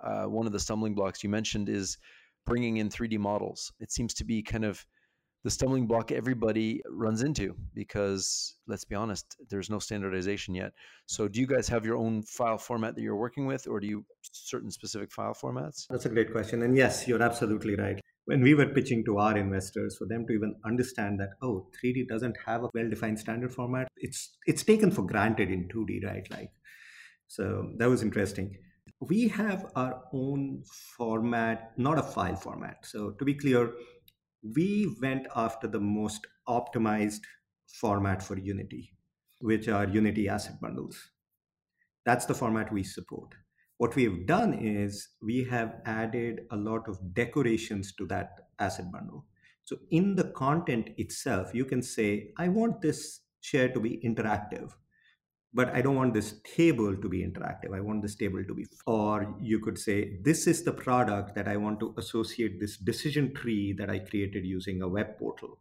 Uh, 0.00 0.24
one 0.24 0.46
of 0.46 0.52
the 0.52 0.60
stumbling 0.60 0.94
blocks 0.94 1.22
you 1.22 1.28
mentioned 1.28 1.68
is 1.68 1.98
bringing 2.46 2.78
in 2.78 2.88
3D 2.88 3.18
models. 3.18 3.72
It 3.80 3.92
seems 3.92 4.14
to 4.14 4.24
be 4.24 4.42
kind 4.42 4.64
of 4.64 4.84
the 5.44 5.50
stumbling 5.50 5.86
block 5.86 6.12
everybody 6.12 6.80
runs 6.88 7.22
into 7.22 7.56
because 7.74 8.56
let's 8.68 8.84
be 8.84 8.94
honest 8.94 9.36
there's 9.50 9.70
no 9.70 9.78
standardization 9.78 10.54
yet. 10.54 10.72
So 11.06 11.28
do 11.28 11.40
you 11.40 11.46
guys 11.46 11.68
have 11.68 11.84
your 11.84 11.96
own 11.96 12.22
file 12.22 12.58
format 12.58 12.94
that 12.94 13.02
you're 13.02 13.16
working 13.16 13.46
with 13.46 13.66
or 13.66 13.80
do 13.80 13.86
you 13.86 14.04
certain 14.22 14.70
specific 14.70 15.10
file 15.10 15.34
formats? 15.34 15.86
That's 15.90 16.06
a 16.06 16.10
great 16.10 16.32
question 16.32 16.62
and 16.62 16.76
yes 16.76 17.08
you're 17.08 17.22
absolutely 17.22 17.74
right. 17.74 18.00
When 18.24 18.40
we 18.40 18.54
were 18.54 18.66
pitching 18.66 19.04
to 19.06 19.18
our 19.18 19.36
investors 19.36 19.96
for 19.96 20.06
them 20.06 20.26
to 20.26 20.32
even 20.32 20.54
understand 20.64 21.18
that 21.20 21.30
oh 21.42 21.68
3d 21.82 22.08
doesn't 22.08 22.36
have 22.46 22.62
a 22.62 22.70
well-defined 22.72 23.18
standard 23.18 23.52
format 23.52 23.88
it's 23.96 24.36
it's 24.46 24.62
taken 24.62 24.90
for 24.90 25.02
granted 25.02 25.50
in 25.50 25.68
2d 25.68 26.04
right? 26.04 26.26
Like 26.30 26.50
so 27.26 27.70
that 27.78 27.88
was 27.88 28.02
interesting. 28.02 28.56
We 29.00 29.26
have 29.28 29.66
our 29.74 30.02
own 30.12 30.62
format 30.96 31.72
not 31.76 31.98
a 31.98 32.02
file 32.02 32.36
format. 32.36 32.84
So 32.84 33.10
to 33.10 33.24
be 33.24 33.34
clear 33.34 33.72
we 34.42 34.94
went 35.00 35.26
after 35.36 35.66
the 35.66 35.80
most 35.80 36.26
optimized 36.48 37.22
format 37.66 38.22
for 38.22 38.38
Unity, 38.38 38.92
which 39.40 39.68
are 39.68 39.88
Unity 39.88 40.28
asset 40.28 40.60
bundles. 40.60 40.98
That's 42.04 42.26
the 42.26 42.34
format 42.34 42.72
we 42.72 42.82
support. 42.82 43.34
What 43.78 43.94
we 43.96 44.04
have 44.04 44.26
done 44.26 44.54
is 44.54 45.08
we 45.22 45.44
have 45.44 45.80
added 45.86 46.42
a 46.50 46.56
lot 46.56 46.88
of 46.88 47.14
decorations 47.14 47.94
to 47.96 48.06
that 48.06 48.30
asset 48.58 48.90
bundle. 48.92 49.26
So 49.64 49.76
in 49.90 50.16
the 50.16 50.24
content 50.24 50.90
itself, 50.98 51.54
you 51.54 51.64
can 51.64 51.82
say, 51.82 52.32
I 52.36 52.48
want 52.48 52.80
this 52.80 53.20
chair 53.40 53.68
to 53.68 53.80
be 53.80 54.00
interactive 54.04 54.72
but 55.54 55.74
I 55.74 55.82
don't 55.82 55.96
want 55.96 56.14
this 56.14 56.40
table 56.56 56.96
to 56.96 57.08
be 57.08 57.22
interactive. 57.22 57.74
I 57.74 57.80
want 57.80 58.02
this 58.02 58.14
table 58.14 58.42
to 58.42 58.54
be, 58.54 58.66
or 58.86 59.34
you 59.40 59.60
could 59.60 59.78
say, 59.78 60.18
this 60.22 60.46
is 60.46 60.62
the 60.62 60.72
product 60.72 61.34
that 61.34 61.46
I 61.46 61.56
want 61.56 61.78
to 61.80 61.94
associate 61.98 62.58
this 62.58 62.76
decision 62.78 63.34
tree 63.34 63.74
that 63.78 63.90
I 63.90 63.98
created 63.98 64.46
using 64.46 64.80
a 64.80 64.88
web 64.88 65.18
portal. 65.18 65.58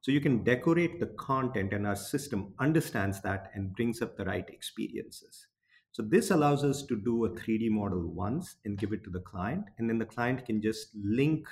So 0.00 0.12
you 0.12 0.20
can 0.20 0.44
decorate 0.44 1.00
the 1.00 1.06
content, 1.18 1.72
and 1.72 1.86
our 1.86 1.96
system 1.96 2.54
understands 2.58 3.20
that 3.22 3.50
and 3.54 3.74
brings 3.74 4.00
up 4.02 4.16
the 4.16 4.24
right 4.24 4.48
experiences. 4.48 5.46
So 5.92 6.02
this 6.02 6.30
allows 6.30 6.64
us 6.64 6.82
to 6.84 6.96
do 6.96 7.24
a 7.24 7.30
3D 7.30 7.70
model 7.70 8.06
once 8.06 8.56
and 8.64 8.78
give 8.78 8.92
it 8.92 9.02
to 9.04 9.10
the 9.10 9.20
client, 9.20 9.64
and 9.78 9.88
then 9.88 9.98
the 9.98 10.04
client 10.04 10.46
can 10.46 10.62
just 10.62 10.88
link 10.94 11.46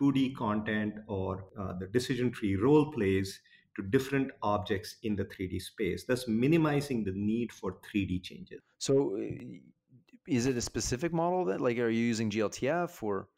2D 0.00 0.36
content 0.36 0.94
or 1.08 1.44
uh, 1.58 1.72
the 1.78 1.86
decision 1.88 2.30
tree 2.30 2.56
role 2.56 2.92
plays 2.92 3.40
to 3.78 3.82
different 3.84 4.30
objects 4.42 4.96
in 5.04 5.14
the 5.14 5.24
3D 5.24 5.62
space, 5.62 6.04
thus 6.04 6.26
minimizing 6.26 7.04
the 7.04 7.12
need 7.12 7.52
for 7.52 7.76
3D 7.86 8.22
changes. 8.22 8.60
So, 8.78 9.16
is 10.26 10.46
it 10.46 10.56
a 10.56 10.60
specific 10.60 11.12
model 11.12 11.44
that, 11.46 11.60
like, 11.60 11.78
are 11.78 11.88
you 11.88 12.04
using 12.04 12.28
GLTF 12.28 13.02
or? 13.02 13.28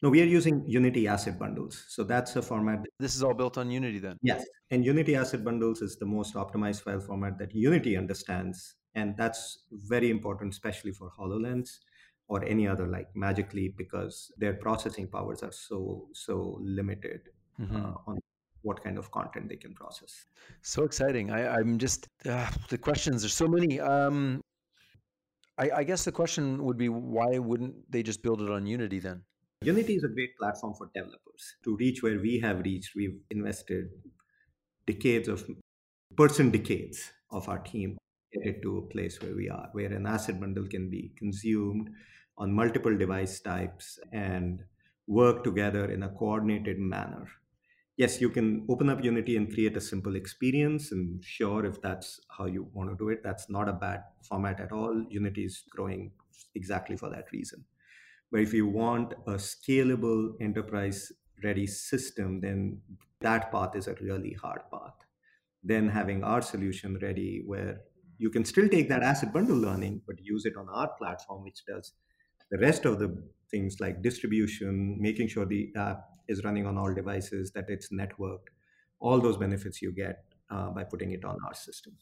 No, 0.00 0.10
we 0.10 0.22
are 0.22 0.30
using 0.38 0.64
Unity 0.66 1.08
asset 1.08 1.38
bundles. 1.38 1.84
So 1.88 2.04
that's 2.04 2.36
a 2.36 2.42
format. 2.42 2.80
This 2.98 3.14
is 3.16 3.22
all 3.22 3.34
built 3.34 3.58
on 3.58 3.70
Unity 3.70 3.98
then? 3.98 4.16
Yes. 4.22 4.44
And 4.70 4.84
Unity 4.84 5.14
asset 5.14 5.44
bundles 5.44 5.82
is 5.82 5.96
the 5.96 6.06
most 6.06 6.34
optimized 6.34 6.82
file 6.82 7.00
format 7.00 7.36
that 7.38 7.54
Unity 7.54 7.96
understands. 7.96 8.76
And 8.94 9.16
that's 9.16 9.64
very 9.70 10.10
important, 10.10 10.54
especially 10.54 10.92
for 10.92 11.10
HoloLens 11.10 11.78
or 12.28 12.44
any 12.44 12.66
other 12.66 12.86
like 12.86 13.08
Magic 13.14 13.52
Leap, 13.52 13.76
because 13.76 14.32
their 14.38 14.54
processing 14.54 15.06
powers 15.08 15.42
are 15.42 15.52
so, 15.52 16.06
so 16.12 16.58
limited 16.62 17.20
mm-hmm. 17.60 17.76
uh, 17.76 17.92
on 18.06 18.18
what 18.62 18.82
kind 18.82 18.98
of 18.98 19.10
content 19.10 19.48
they 19.48 19.56
can 19.56 19.74
process. 19.74 20.26
So 20.62 20.84
exciting! 20.84 21.30
I, 21.30 21.60
am 21.60 21.78
just 21.78 22.08
uh, 22.28 22.50
the 22.68 22.78
questions. 22.78 23.22
There's 23.22 23.34
so 23.34 23.48
many. 23.48 23.80
Um, 23.80 24.40
I, 25.58 25.70
I 25.78 25.84
guess 25.84 26.04
the 26.04 26.12
question 26.12 26.64
would 26.64 26.78
be, 26.78 26.88
why 26.88 27.38
wouldn't 27.38 27.90
they 27.90 28.02
just 28.02 28.22
build 28.22 28.40
it 28.40 28.50
on 28.50 28.66
Unity 28.66 29.00
then? 29.00 29.22
Unity 29.62 29.94
is 29.94 30.04
a 30.04 30.08
great 30.08 30.36
platform 30.38 30.74
for 30.74 30.88
developers 30.94 31.56
to 31.64 31.76
reach 31.76 32.02
where 32.02 32.20
we 32.20 32.38
have 32.38 32.60
reached. 32.60 32.94
We've 32.94 33.18
invested 33.30 33.88
decades 34.86 35.28
of 35.28 35.44
person 36.16 36.50
decades 36.50 37.12
of 37.30 37.48
our 37.48 37.58
team 37.58 37.98
get 38.32 38.46
it 38.46 38.62
to 38.62 38.78
a 38.78 38.82
place 38.82 39.20
where 39.20 39.34
we 39.34 39.48
are, 39.48 39.68
where 39.72 39.92
an 39.92 40.06
asset 40.06 40.40
bundle 40.40 40.66
can 40.66 40.90
be 40.90 41.12
consumed 41.16 41.90
on 42.36 42.52
multiple 42.52 42.96
device 42.96 43.40
types 43.40 43.98
and 44.12 44.62
work 45.06 45.42
together 45.42 45.90
in 45.90 46.02
a 46.02 46.08
coordinated 46.10 46.78
manner 46.78 47.26
yes, 47.98 48.20
you 48.20 48.30
can 48.30 48.66
open 48.70 48.88
up 48.88 49.04
Unity 49.04 49.36
and 49.36 49.52
create 49.52 49.76
a 49.76 49.82
simple 49.82 50.16
experience. 50.16 50.92
And 50.92 51.22
sure, 51.24 51.66
if 51.66 51.82
that's 51.82 52.20
how 52.30 52.46
you 52.46 52.70
want 52.72 52.90
to 52.90 52.96
do 52.96 53.10
it, 53.10 53.22
that's 53.22 53.50
not 53.50 53.68
a 53.68 53.74
bad 53.74 54.04
format 54.22 54.60
at 54.60 54.72
all. 54.72 55.04
Unity 55.10 55.44
is 55.44 55.64
growing 55.70 56.12
exactly 56.54 56.96
for 56.96 57.10
that 57.10 57.30
reason. 57.32 57.66
But 58.32 58.40
if 58.42 58.54
you 58.54 58.66
want 58.66 59.14
a 59.26 59.34
scalable 59.34 60.34
enterprise 60.40 61.12
ready 61.44 61.66
system, 61.66 62.40
then 62.40 62.82
that 63.20 63.52
path 63.52 63.76
is 63.76 63.88
a 63.88 63.94
really 63.96 64.34
hard 64.34 64.62
path. 64.72 64.94
Then 65.62 65.88
having 65.88 66.24
our 66.24 66.42
solution 66.42 66.98
ready 67.00 67.42
where 67.44 67.80
you 68.18 68.30
can 68.30 68.44
still 68.44 68.68
take 68.68 68.88
that 68.88 69.02
asset 69.02 69.32
bundle 69.32 69.56
learning, 69.58 70.02
but 70.06 70.16
use 70.20 70.44
it 70.46 70.56
on 70.56 70.68
our 70.68 70.88
platform, 70.98 71.44
which 71.44 71.64
does 71.66 71.92
the 72.50 72.58
rest 72.58 72.84
of 72.84 72.98
the 72.98 73.22
things 73.50 73.80
like 73.80 74.02
distribution, 74.02 74.96
making 75.00 75.28
sure 75.28 75.46
the 75.46 75.72
app 75.76 76.04
is 76.28 76.44
running 76.44 76.66
on 76.66 76.78
all 76.78 76.92
devices, 76.94 77.50
that 77.52 77.68
it's 77.68 77.88
networked, 77.88 78.48
all 79.00 79.20
those 79.20 79.36
benefits 79.36 79.80
you 79.82 79.92
get 79.92 80.24
uh, 80.50 80.70
by 80.70 80.84
putting 80.84 81.12
it 81.12 81.24
on 81.24 81.36
our 81.46 81.54
system. 81.54 81.94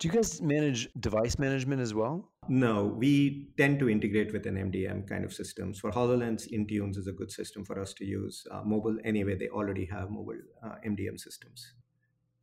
Do 0.00 0.08
you 0.08 0.14
guys 0.14 0.40
manage 0.40 0.88
device 0.98 1.38
management 1.38 1.82
as 1.82 1.92
well? 1.92 2.30
No, 2.48 2.86
we 2.86 3.50
tend 3.58 3.78
to 3.80 3.90
integrate 3.90 4.32
with 4.32 4.46
an 4.46 4.54
MDM 4.56 5.06
kind 5.06 5.26
of 5.26 5.32
systems. 5.32 5.78
For 5.78 5.90
HoloLens, 5.90 6.50
Intunes 6.50 6.96
is 6.96 7.06
a 7.06 7.12
good 7.12 7.30
system 7.30 7.66
for 7.66 7.78
us 7.78 7.92
to 7.94 8.06
use. 8.06 8.46
Uh, 8.50 8.62
mobile, 8.64 8.96
anyway, 9.04 9.36
they 9.36 9.48
already 9.48 9.84
have 9.84 10.10
mobile 10.10 10.40
uh, 10.64 10.76
MDM 10.86 11.20
systems. 11.20 11.74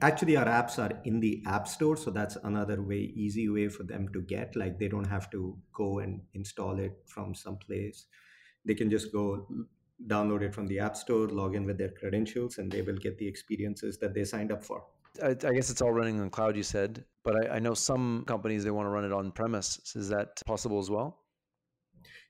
Actually, 0.01 0.37
our 0.37 0.45
apps 0.45 0.77
are 0.77 1.01
in 1.05 1.19
the 1.19 1.41
App 1.47 1.67
Store, 1.67 1.97
so 1.97 2.11
that's 2.11 2.35
another 2.43 2.83
way, 2.83 3.11
easy 3.15 3.49
way 3.49 3.67
for 3.69 3.81
them 3.81 4.07
to 4.13 4.21
get. 4.21 4.55
Like 4.55 4.77
they 4.77 4.87
don't 4.87 5.07
have 5.07 5.31
to 5.31 5.57
go 5.73 5.97
and 5.97 6.21
install 6.35 6.77
it 6.77 6.93
from 7.07 7.33
someplace. 7.33 8.05
They 8.65 8.75
can 8.75 8.91
just 8.91 9.11
go 9.11 9.47
download 10.05 10.41
it 10.41 10.53
from 10.53 10.67
the 10.67 10.79
App 10.79 10.95
Store, 10.95 11.27
log 11.27 11.55
in 11.55 11.65
with 11.65 11.77
their 11.77 11.89
credentials, 11.89 12.57
and 12.57 12.71
they 12.71 12.81
will 12.81 12.97
get 12.97 13.17
the 13.17 13.27
experiences 13.27 13.97
that 13.97 14.13
they 14.13 14.23
signed 14.23 14.51
up 14.51 14.63
for. 14.63 14.83
I, 15.21 15.29
I 15.29 15.53
guess 15.53 15.69
it's 15.69 15.81
all 15.81 15.91
running 15.91 16.19
on 16.19 16.29
cloud, 16.29 16.55
you 16.55 16.63
said, 16.63 17.03
but 17.23 17.35
I, 17.35 17.55
I 17.55 17.59
know 17.59 17.73
some 17.73 18.23
companies 18.27 18.63
they 18.63 18.71
want 18.71 18.85
to 18.85 18.91
run 18.91 19.05
it 19.05 19.11
on 19.11 19.31
premise. 19.31 19.79
Is 19.95 20.09
that 20.09 20.41
possible 20.45 20.79
as 20.79 20.89
well? 20.89 21.23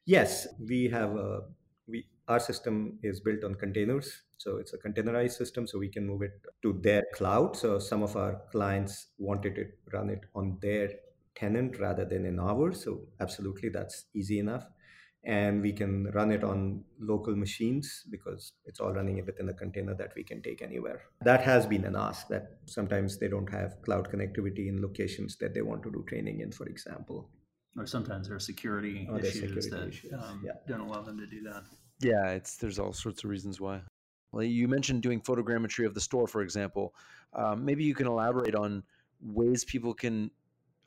Yes, 0.05 0.47
we 0.65 0.87
have 0.89 1.15
a 1.17 1.41
we 1.87 2.07
our 2.29 2.39
system 2.39 2.97
is 3.03 3.19
built 3.19 3.43
on 3.43 3.55
containers, 3.55 4.21
so 4.37 4.57
it's 4.57 4.73
a 4.73 4.77
containerized 4.77 5.33
system, 5.33 5.67
so 5.67 5.79
we 5.79 5.89
can 5.89 6.05
move 6.05 6.21
it 6.21 6.41
to 6.61 6.79
their 6.81 7.03
cloud. 7.13 7.57
So 7.57 7.79
some 7.79 8.03
of 8.03 8.15
our 8.15 8.41
clients 8.51 9.07
wanted 9.17 9.55
to 9.55 9.65
run 9.91 10.09
it 10.09 10.21
on 10.33 10.57
their 10.61 10.91
tenant 11.35 11.79
rather 11.79 12.05
than 12.05 12.25
in 12.25 12.39
ours. 12.39 12.83
So 12.83 13.01
absolutely, 13.19 13.69
that's 13.69 14.05
easy 14.13 14.39
enough 14.39 14.65
and 15.23 15.61
we 15.61 15.73
can 15.73 16.05
run 16.11 16.31
it 16.31 16.43
on 16.43 16.83
local 16.99 17.35
machines 17.35 18.03
because 18.09 18.53
it's 18.65 18.79
all 18.79 18.93
running 18.93 19.23
within 19.25 19.49
a 19.49 19.53
container 19.53 19.93
that 19.95 20.13
we 20.15 20.23
can 20.23 20.41
take 20.41 20.61
anywhere. 20.61 21.01
That 21.21 21.41
has 21.41 21.65
been 21.65 21.85
an 21.85 21.95
ask 21.95 22.27
that 22.29 22.57
sometimes 22.65 23.17
they 23.17 23.27
don't 23.27 23.51
have 23.51 23.81
cloud 23.81 24.09
connectivity 24.09 24.67
in 24.67 24.81
locations 24.81 25.35
that 25.37 25.53
they 25.53 25.61
want 25.61 25.83
to 25.83 25.91
do 25.91 26.05
training 26.07 26.39
in, 26.41 26.51
for 26.51 26.65
example. 26.67 27.29
Or 27.77 27.85
sometimes 27.85 28.27
there 28.27 28.37
are 28.37 28.39
security 28.39 29.07
oh, 29.11 29.17
issues 29.17 29.33
security 29.33 29.69
that 29.69 29.87
issues. 29.89 30.13
Um, 30.13 30.41
yeah. 30.45 30.53
don't 30.67 30.79
allow 30.79 31.01
them 31.01 31.17
to 31.19 31.27
do 31.27 31.43
that. 31.43 31.63
Yeah, 31.99 32.29
it's 32.31 32.57
there's 32.57 32.79
all 32.79 32.93
sorts 32.93 33.23
of 33.23 33.29
reasons 33.29 33.59
why. 33.59 33.81
Well, 34.31 34.43
you 34.43 34.67
mentioned 34.67 35.01
doing 35.01 35.21
photogrammetry 35.21 35.85
of 35.85 35.93
the 35.93 36.01
store, 36.01 36.27
for 36.27 36.41
example. 36.41 36.93
Um, 37.33 37.65
maybe 37.65 37.83
you 37.83 37.95
can 37.95 38.07
elaborate 38.07 38.55
on 38.55 38.83
ways 39.21 39.63
people 39.63 39.93
can 39.93 40.31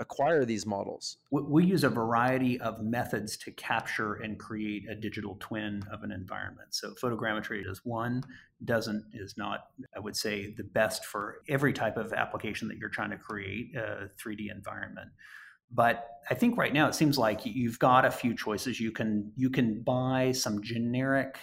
acquire 0.00 0.44
these 0.44 0.66
models? 0.66 1.18
We 1.30 1.64
use 1.64 1.84
a 1.84 1.88
variety 1.88 2.60
of 2.60 2.82
methods 2.82 3.36
to 3.38 3.52
capture 3.52 4.14
and 4.14 4.38
create 4.38 4.88
a 4.90 4.94
digital 4.94 5.36
twin 5.38 5.84
of 5.92 6.02
an 6.02 6.10
environment. 6.10 6.74
So 6.74 6.94
photogrammetry 6.94 7.70
is 7.70 7.82
one, 7.84 8.24
doesn't 8.64 9.04
is 9.12 9.34
not, 9.36 9.66
I 9.94 10.00
would 10.00 10.16
say, 10.16 10.54
the 10.56 10.64
best 10.64 11.04
for 11.04 11.42
every 11.48 11.72
type 11.72 11.96
of 11.96 12.12
application 12.12 12.66
that 12.68 12.78
you're 12.78 12.88
trying 12.88 13.10
to 13.10 13.18
create 13.18 13.76
a 13.76 14.10
3D 14.18 14.50
environment. 14.50 15.10
But 15.70 16.08
I 16.28 16.34
think 16.34 16.56
right 16.56 16.72
now 16.72 16.88
it 16.88 16.94
seems 16.94 17.16
like 17.16 17.44
you've 17.44 17.78
got 17.78 18.04
a 18.04 18.10
few 18.10 18.34
choices. 18.34 18.80
You 18.80 18.90
can 18.90 19.32
you 19.36 19.50
can 19.50 19.82
buy 19.82 20.32
some 20.32 20.62
generic 20.62 21.38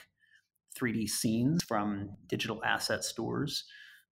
3D 0.78 1.08
scenes 1.10 1.63
from 1.63 2.10
digital 2.28 2.62
asset 2.63 3.04
stores 3.06 3.63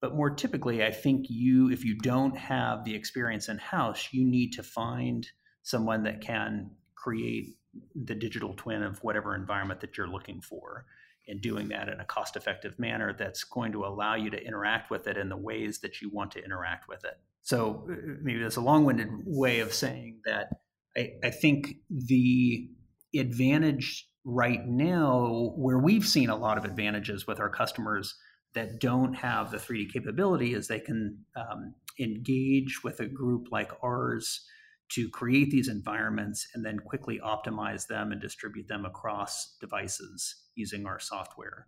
but 0.02 0.16
more 0.16 0.30
typically, 0.30 0.84
I 0.84 0.92
think 0.92 1.28
you, 1.30 1.70
if 1.72 1.84
you 1.84 1.98
don't 1.98 2.38
have 2.38 2.84
the 2.84 2.96
experience 2.96 3.50
in 3.50 3.58
house, 3.58 4.10
you 4.12 4.26
need 4.26 4.54
to 4.54 4.64
find 4.64 5.28
someone 5.64 6.04
that 6.04 6.22
can 6.22 6.72
create 6.96 7.56
the 7.96 8.16
digital 8.16 8.54
twin 8.56 8.84
of 8.84 9.04
whatever 9.04 9.36
environment 9.36 9.82
that 9.82 9.98
you're 9.98 10.08
looking 10.08 10.42
for 10.42 10.86
and 11.28 11.42
doing 11.42 11.70
that 11.70 11.90
in 11.90 12.00
a 12.00 12.06
cost 12.06 12.36
effective 12.36 12.78
manner 12.78 13.16
that's 13.18 13.44
going 13.44 13.72
to 13.72 13.84
allow 13.84 14.16
you 14.16 14.30
to 14.30 14.42
interact 14.44 14.92
with 14.92 15.08
it 15.08 15.18
in 15.18 15.30
the 15.30 15.38
ways 15.38 15.80
that 15.80 16.02
you 16.02 16.10
want 16.10 16.32
to 16.32 16.44
interact 16.44 16.88
with 16.88 17.04
it. 17.04 17.20
So 17.42 17.88
uh, 17.90 17.96
maybe 18.22 18.42
that's 18.42 18.56
a 18.58 18.62
long 18.62 18.86
winded 18.86 19.10
way 19.26 19.60
of 19.60 19.74
saying 19.74 20.20
that 20.26 20.50
I, 20.96 21.14
I 21.24 21.30
think 21.32 21.76
the 21.90 22.70
advantage 23.18 24.08
right 24.24 24.66
now, 24.66 25.54
where 25.56 25.78
we've 25.78 26.06
seen 26.06 26.30
a 26.30 26.36
lot 26.36 26.58
of 26.58 26.66
advantages 26.66 27.28
with 27.28 27.40
our 27.40 27.50
customers 27.50 28.16
that 28.56 28.80
don't 28.80 29.14
have 29.14 29.52
the 29.52 29.58
3D 29.58 29.92
capability 29.92 30.54
is 30.54 30.68
they 30.68 30.80
can 30.80 31.20
um, 31.36 31.76
engage 32.00 32.84
with 32.84 33.00
a 33.00 33.06
group 33.06 33.48
like 33.52 33.72
ours 33.84 34.46
to 34.90 35.10
create 35.10 35.50
these 35.52 35.68
environments 35.68 36.48
and 36.54 36.66
then 36.66 36.80
quickly 36.80 37.20
optimize 37.24 37.88
them 37.88 38.12
and 38.12 38.22
distribute 38.22 38.68
them 38.68 38.86
across 38.86 39.58
devices 39.60 40.44
using 40.56 40.86
our 40.86 41.00
software. 41.00 41.68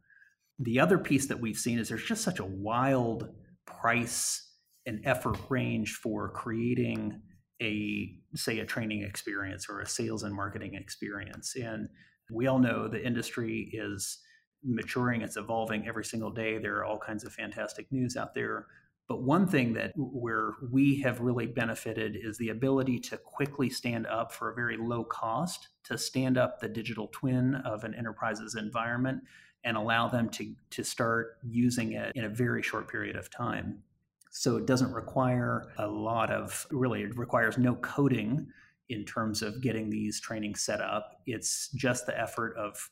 The 0.59 0.79
other 0.79 0.97
piece 0.97 1.27
that 1.27 1.39
we've 1.39 1.57
seen 1.57 1.79
is 1.79 1.89
there's 1.89 2.05
just 2.05 2.23
such 2.23 2.39
a 2.39 2.45
wild 2.45 3.29
price 3.65 4.43
and 4.85 5.01
effort 5.05 5.37
range 5.49 5.93
for 5.93 6.29
creating 6.29 7.21
a 7.61 8.15
say 8.35 8.59
a 8.59 8.65
training 8.65 9.01
experience 9.01 9.67
or 9.67 9.81
a 9.81 9.87
sales 9.87 10.23
and 10.23 10.33
marketing 10.33 10.75
experience 10.75 11.55
and 11.55 11.89
we 12.31 12.45
all 12.45 12.59
know 12.59 12.87
the 12.87 13.03
industry 13.03 13.69
is 13.73 14.19
maturing, 14.63 15.21
it's 15.21 15.37
evolving 15.37 15.87
every 15.87 16.05
single 16.05 16.31
day. 16.31 16.57
There 16.57 16.77
are 16.77 16.85
all 16.85 16.99
kinds 16.99 17.23
of 17.23 17.33
fantastic 17.33 17.91
news 17.91 18.17
out 18.17 18.33
there. 18.33 18.67
But 19.07 19.23
one 19.23 19.47
thing 19.47 19.73
that 19.73 19.93
where 19.95 20.53
we 20.69 20.99
have 21.01 21.21
really 21.21 21.45
benefited 21.45 22.17
is 22.21 22.37
the 22.37 22.49
ability 22.49 22.99
to 22.99 23.17
quickly 23.17 23.69
stand 23.69 24.05
up 24.05 24.33
for 24.33 24.51
a 24.51 24.55
very 24.55 24.75
low 24.75 25.05
cost 25.05 25.69
to 25.85 25.97
stand 25.97 26.37
up 26.37 26.59
the 26.59 26.67
digital 26.67 27.07
twin 27.13 27.55
of 27.55 27.85
an 27.85 27.93
enterprise's 27.93 28.55
environment 28.55 29.21
and 29.63 29.77
allow 29.77 30.09
them 30.09 30.29
to, 30.29 30.53
to 30.71 30.83
start 30.83 31.37
using 31.43 31.93
it 31.93 32.11
in 32.15 32.25
a 32.25 32.29
very 32.29 32.61
short 32.61 32.89
period 32.89 33.15
of 33.15 33.29
time. 33.29 33.81
So 34.29 34.57
it 34.57 34.65
doesn't 34.65 34.91
require 34.91 35.71
a 35.77 35.87
lot 35.87 36.29
of 36.29 36.67
really, 36.69 37.03
it 37.03 37.17
requires 37.17 37.57
no 37.57 37.75
coding 37.75 38.47
in 38.89 39.05
terms 39.05 39.41
of 39.41 39.61
getting 39.61 39.89
these 39.89 40.19
trainings 40.19 40.61
set 40.61 40.81
up. 40.81 41.21
It's 41.25 41.69
just 41.69 42.05
the 42.05 42.19
effort 42.19 42.55
of 42.57 42.89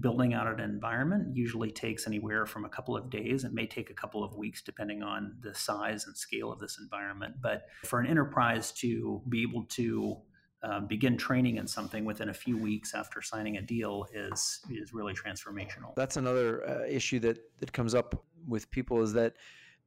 building 0.00 0.34
out 0.34 0.46
an 0.46 0.60
environment 0.60 1.36
usually 1.36 1.70
takes 1.70 2.06
anywhere 2.06 2.46
from 2.46 2.64
a 2.64 2.68
couple 2.68 2.96
of 2.96 3.10
days. 3.10 3.44
It 3.44 3.52
may 3.52 3.66
take 3.66 3.90
a 3.90 3.94
couple 3.94 4.22
of 4.22 4.36
weeks 4.36 4.62
depending 4.62 5.02
on 5.02 5.36
the 5.40 5.54
size 5.54 6.06
and 6.06 6.16
scale 6.16 6.52
of 6.52 6.58
this 6.58 6.78
environment. 6.80 7.36
But 7.40 7.66
for 7.84 7.98
an 7.98 8.06
enterprise 8.06 8.72
to 8.72 9.22
be 9.28 9.42
able 9.42 9.64
to 9.70 10.18
um, 10.62 10.86
begin 10.86 11.16
training 11.16 11.56
in 11.56 11.66
something 11.66 12.04
within 12.04 12.30
a 12.30 12.34
few 12.34 12.56
weeks 12.56 12.94
after 12.94 13.22
signing 13.22 13.58
a 13.58 13.62
deal 13.62 14.06
is 14.12 14.60
is 14.70 14.92
really 14.92 15.14
transformational. 15.14 15.94
That's 15.94 16.16
another 16.16 16.68
uh, 16.68 16.86
issue 16.88 17.20
that 17.20 17.38
that 17.60 17.72
comes 17.72 17.94
up 17.94 18.24
with 18.46 18.70
people 18.70 19.00
is 19.02 19.12
that 19.12 19.34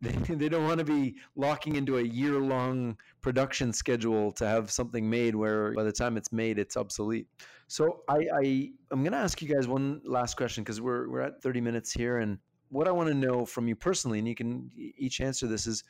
they, 0.30 0.50
don't 0.50 0.66
want 0.66 0.80
to 0.80 0.86
be 0.86 1.16
locking 1.36 1.76
into 1.76 2.00
a 2.00 2.02
year 2.02 2.40
long 2.40 2.98
production 3.22 3.72
schedule 3.72 4.32
to 4.32 4.48
have 4.48 4.72
something 4.72 5.08
made 5.08 5.36
where 5.36 5.74
by 5.74 5.84
the 5.84 5.92
time 5.92 6.18
it's 6.18 6.32
made 6.32 6.58
it's 6.58 6.76
obsolete. 6.76 7.28
So 7.68 8.02
i, 8.10 8.18
I 8.34 8.70
i'm 8.90 9.04
going 9.04 9.12
to 9.12 9.20
ask 9.20 9.42
you 9.42 9.54
guys 9.54 9.68
one 9.68 10.02
last 10.04 10.38
question 10.38 10.64
because 10.64 10.82
we're, 10.82 11.08
we're 11.08 11.22
at 11.22 11.42
30 11.42 11.62
minutes 11.62 11.92
here 11.92 12.18
and 12.18 12.40
what 12.70 12.88
i 12.88 12.92
want 12.92 13.10
to 13.10 13.16
know 13.16 13.46
from 13.46 13.68
you 13.68 13.76
personally 13.76 14.18
and 14.20 14.28
you 14.28 14.36
can 14.36 14.72
each 14.76 15.22
answer 15.22 15.46
this 15.46 15.68
is 15.68 15.84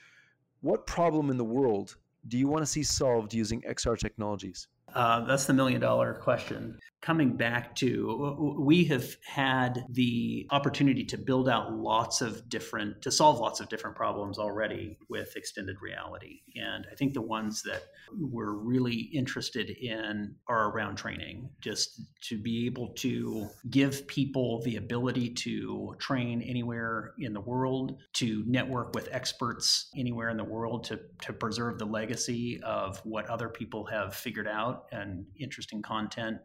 what 0.59 0.85
problem 0.85 1.29
in 1.29 1.37
the 1.37 1.43
world 1.43 1.95
do 2.27 2.37
you 2.37 2.47
want 2.47 2.61
to 2.61 2.67
see 2.67 2.83
solved 2.83 3.33
using 3.33 3.61
xr 3.61 3.97
technologies 3.97 4.67
uh, 4.93 5.25
that's 5.25 5.45
the 5.45 5.53
million 5.53 5.81
dollar 5.81 6.13
question. 6.13 6.79
Coming 7.01 7.35
back 7.35 7.75
to 7.77 8.55
we 8.59 8.85
have 8.85 9.15
had 9.25 9.85
the 9.89 10.47
opportunity 10.51 11.03
to 11.05 11.17
build 11.17 11.49
out 11.49 11.73
lots 11.73 12.21
of 12.21 12.47
different 12.47 13.01
to 13.01 13.11
solve 13.11 13.39
lots 13.39 13.59
of 13.59 13.69
different 13.69 13.95
problems 13.95 14.37
already 14.37 14.97
with 15.09 15.35
extended 15.35 15.77
reality. 15.81 16.41
And 16.55 16.85
i 16.91 16.95
think 16.95 17.13
the 17.13 17.21
ones 17.21 17.63
that 17.63 17.83
we're 18.19 18.53
really 18.53 19.09
interested 19.13 19.69
in 19.69 20.35
are 20.47 20.69
around 20.69 20.95
training 20.95 21.49
just 21.61 22.01
to 22.21 22.37
be 22.37 22.65
able 22.65 22.89
to 22.89 23.47
give 23.69 24.05
people 24.07 24.61
the 24.63 24.75
ability 24.75 25.29
to 25.29 25.95
train 25.99 26.41
anywhere 26.41 27.13
in 27.19 27.33
the 27.33 27.41
world 27.41 27.97
to 28.13 28.43
network 28.47 28.93
with 28.93 29.07
experts 29.11 29.89
anywhere 29.95 30.29
in 30.29 30.37
the 30.37 30.43
world 30.43 30.83
to, 30.83 30.99
to 31.21 31.33
preserve 31.33 31.79
the 31.79 31.85
legacy 31.85 32.61
of 32.63 32.99
what 33.05 33.25
other 33.27 33.49
people 33.49 33.85
have 33.85 34.13
figured 34.15 34.47
out 34.47 34.80
and 34.91 35.25
interesting 35.39 35.81
content 35.81 36.37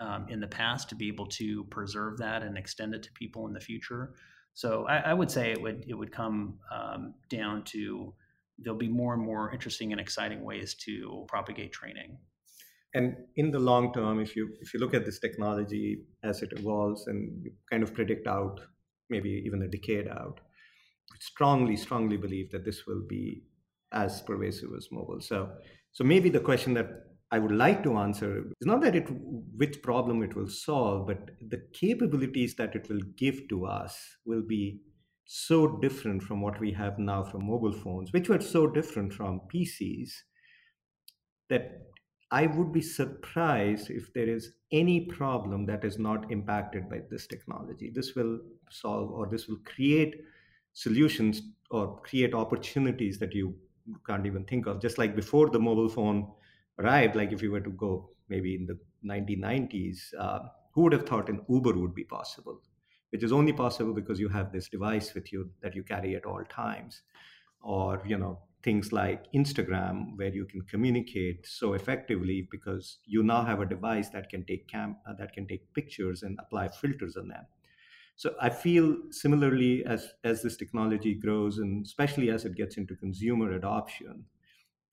um, 0.00 0.26
in 0.28 0.40
the 0.40 0.46
past 0.46 0.88
to 0.88 0.94
be 0.94 1.08
able 1.08 1.26
to 1.26 1.64
preserve 1.64 2.18
that 2.18 2.42
and 2.42 2.58
extend 2.58 2.94
it 2.94 3.02
to 3.04 3.12
people 3.12 3.46
in 3.46 3.52
the 3.52 3.60
future. 3.60 4.14
So 4.54 4.86
I, 4.86 4.98
I 4.98 5.14
would 5.14 5.30
say 5.30 5.52
it 5.52 5.62
would 5.62 5.84
it 5.88 5.94
would 5.94 6.12
come 6.12 6.58
um, 6.70 7.14
down 7.30 7.64
to 7.64 8.14
there'll 8.58 8.78
be 8.78 8.88
more 8.88 9.14
and 9.14 9.22
more 9.22 9.52
interesting 9.52 9.92
and 9.92 10.00
exciting 10.00 10.44
ways 10.44 10.74
to 10.74 11.24
propagate 11.28 11.72
training. 11.72 12.18
And 12.94 13.16
in 13.36 13.50
the 13.50 13.58
long 13.58 13.92
term, 13.92 14.20
if 14.20 14.36
you 14.36 14.50
if 14.60 14.74
you 14.74 14.80
look 14.80 14.94
at 14.94 15.06
this 15.06 15.18
technology 15.18 16.02
as 16.22 16.42
it 16.42 16.52
evolves 16.56 17.06
and 17.06 17.42
you 17.42 17.52
kind 17.70 17.82
of 17.82 17.94
predict 17.94 18.26
out 18.26 18.60
maybe 19.08 19.42
even 19.46 19.62
a 19.62 19.68
decade 19.68 20.08
out, 20.08 20.40
strongly, 21.20 21.76
strongly 21.76 22.16
believe 22.16 22.50
that 22.50 22.64
this 22.64 22.86
will 22.86 23.02
be 23.08 23.44
as 23.92 24.20
pervasive 24.22 24.70
as 24.76 24.88
mobile. 24.90 25.20
So 25.20 25.50
so 25.92 26.04
maybe 26.04 26.28
the 26.28 26.40
question 26.40 26.74
that 26.74 26.88
I 27.32 27.38
would 27.38 27.52
like 27.52 27.82
to 27.84 27.96
answer 27.96 28.44
is 28.60 28.66
not 28.66 28.82
that 28.82 28.94
it 28.94 29.08
which 29.56 29.80
problem 29.82 30.22
it 30.22 30.36
will 30.36 30.48
solve, 30.48 31.06
but 31.06 31.30
the 31.40 31.62
capabilities 31.72 32.54
that 32.56 32.76
it 32.76 32.90
will 32.90 33.00
give 33.16 33.48
to 33.48 33.64
us 33.64 34.18
will 34.26 34.42
be 34.42 34.82
so 35.24 35.78
different 35.78 36.22
from 36.22 36.42
what 36.42 36.60
we 36.60 36.72
have 36.72 36.98
now 36.98 37.24
from 37.24 37.46
mobile 37.46 37.72
phones, 37.72 38.12
which 38.12 38.28
were 38.28 38.40
so 38.40 38.66
different 38.66 39.14
from 39.14 39.40
PCs, 39.52 40.10
that 41.48 41.86
I 42.30 42.46
would 42.46 42.70
be 42.70 42.82
surprised 42.82 43.88
if 43.88 44.12
there 44.12 44.28
is 44.28 44.52
any 44.70 45.06
problem 45.06 45.64
that 45.66 45.84
is 45.84 45.98
not 45.98 46.30
impacted 46.30 46.90
by 46.90 47.00
this 47.10 47.26
technology. 47.26 47.90
This 47.94 48.14
will 48.14 48.40
solve 48.70 49.10
or 49.10 49.26
this 49.26 49.48
will 49.48 49.60
create 49.64 50.16
solutions 50.74 51.40
or 51.70 51.98
create 52.02 52.34
opportunities 52.34 53.18
that 53.20 53.34
you 53.34 53.54
can't 54.06 54.26
even 54.26 54.44
think 54.44 54.66
of. 54.66 54.82
Just 54.82 54.98
like 54.98 55.16
before 55.16 55.48
the 55.48 55.58
mobile 55.58 55.88
phone 55.88 56.30
arrived, 56.78 57.16
like 57.16 57.32
if 57.32 57.42
you 57.42 57.50
were 57.50 57.60
to 57.60 57.70
go 57.70 58.10
maybe 58.28 58.54
in 58.54 58.66
the 58.66 58.78
1990s, 59.04 59.98
uh, 60.18 60.40
who 60.74 60.82
would 60.82 60.92
have 60.92 61.06
thought 61.06 61.28
an 61.28 61.42
Uber 61.48 61.74
would 61.74 61.94
be 61.94 62.04
possible? 62.04 62.60
Which 63.10 63.22
is 63.22 63.32
only 63.32 63.52
possible 63.52 63.92
because 63.92 64.18
you 64.18 64.28
have 64.30 64.52
this 64.52 64.68
device 64.68 65.12
with 65.14 65.32
you 65.32 65.50
that 65.60 65.74
you 65.74 65.82
carry 65.82 66.16
at 66.16 66.24
all 66.24 66.42
times. 66.44 67.02
Or, 67.60 68.02
you 68.06 68.16
know, 68.16 68.40
things 68.62 68.92
like 68.92 69.30
Instagram, 69.32 70.16
where 70.16 70.32
you 70.32 70.44
can 70.44 70.62
communicate 70.62 71.46
so 71.46 71.74
effectively 71.74 72.48
because 72.50 72.98
you 73.04 73.22
now 73.22 73.44
have 73.44 73.60
a 73.60 73.66
device 73.66 74.08
that 74.10 74.28
can 74.28 74.44
take 74.44 74.68
cam 74.68 74.96
uh, 75.06 75.14
that 75.18 75.32
can 75.32 75.46
take 75.46 75.72
pictures 75.74 76.22
and 76.22 76.38
apply 76.40 76.68
filters 76.68 77.16
on 77.16 77.28
them. 77.28 77.44
So 78.16 78.34
I 78.40 78.50
feel 78.50 78.96
similarly 79.10 79.84
as 79.84 80.08
as 80.22 80.42
this 80.42 80.56
technology 80.56 81.14
grows, 81.14 81.58
and 81.58 81.84
especially 81.84 82.30
as 82.30 82.44
it 82.44 82.54
gets 82.54 82.76
into 82.76 82.94
consumer 82.94 83.52
adoption, 83.52 84.26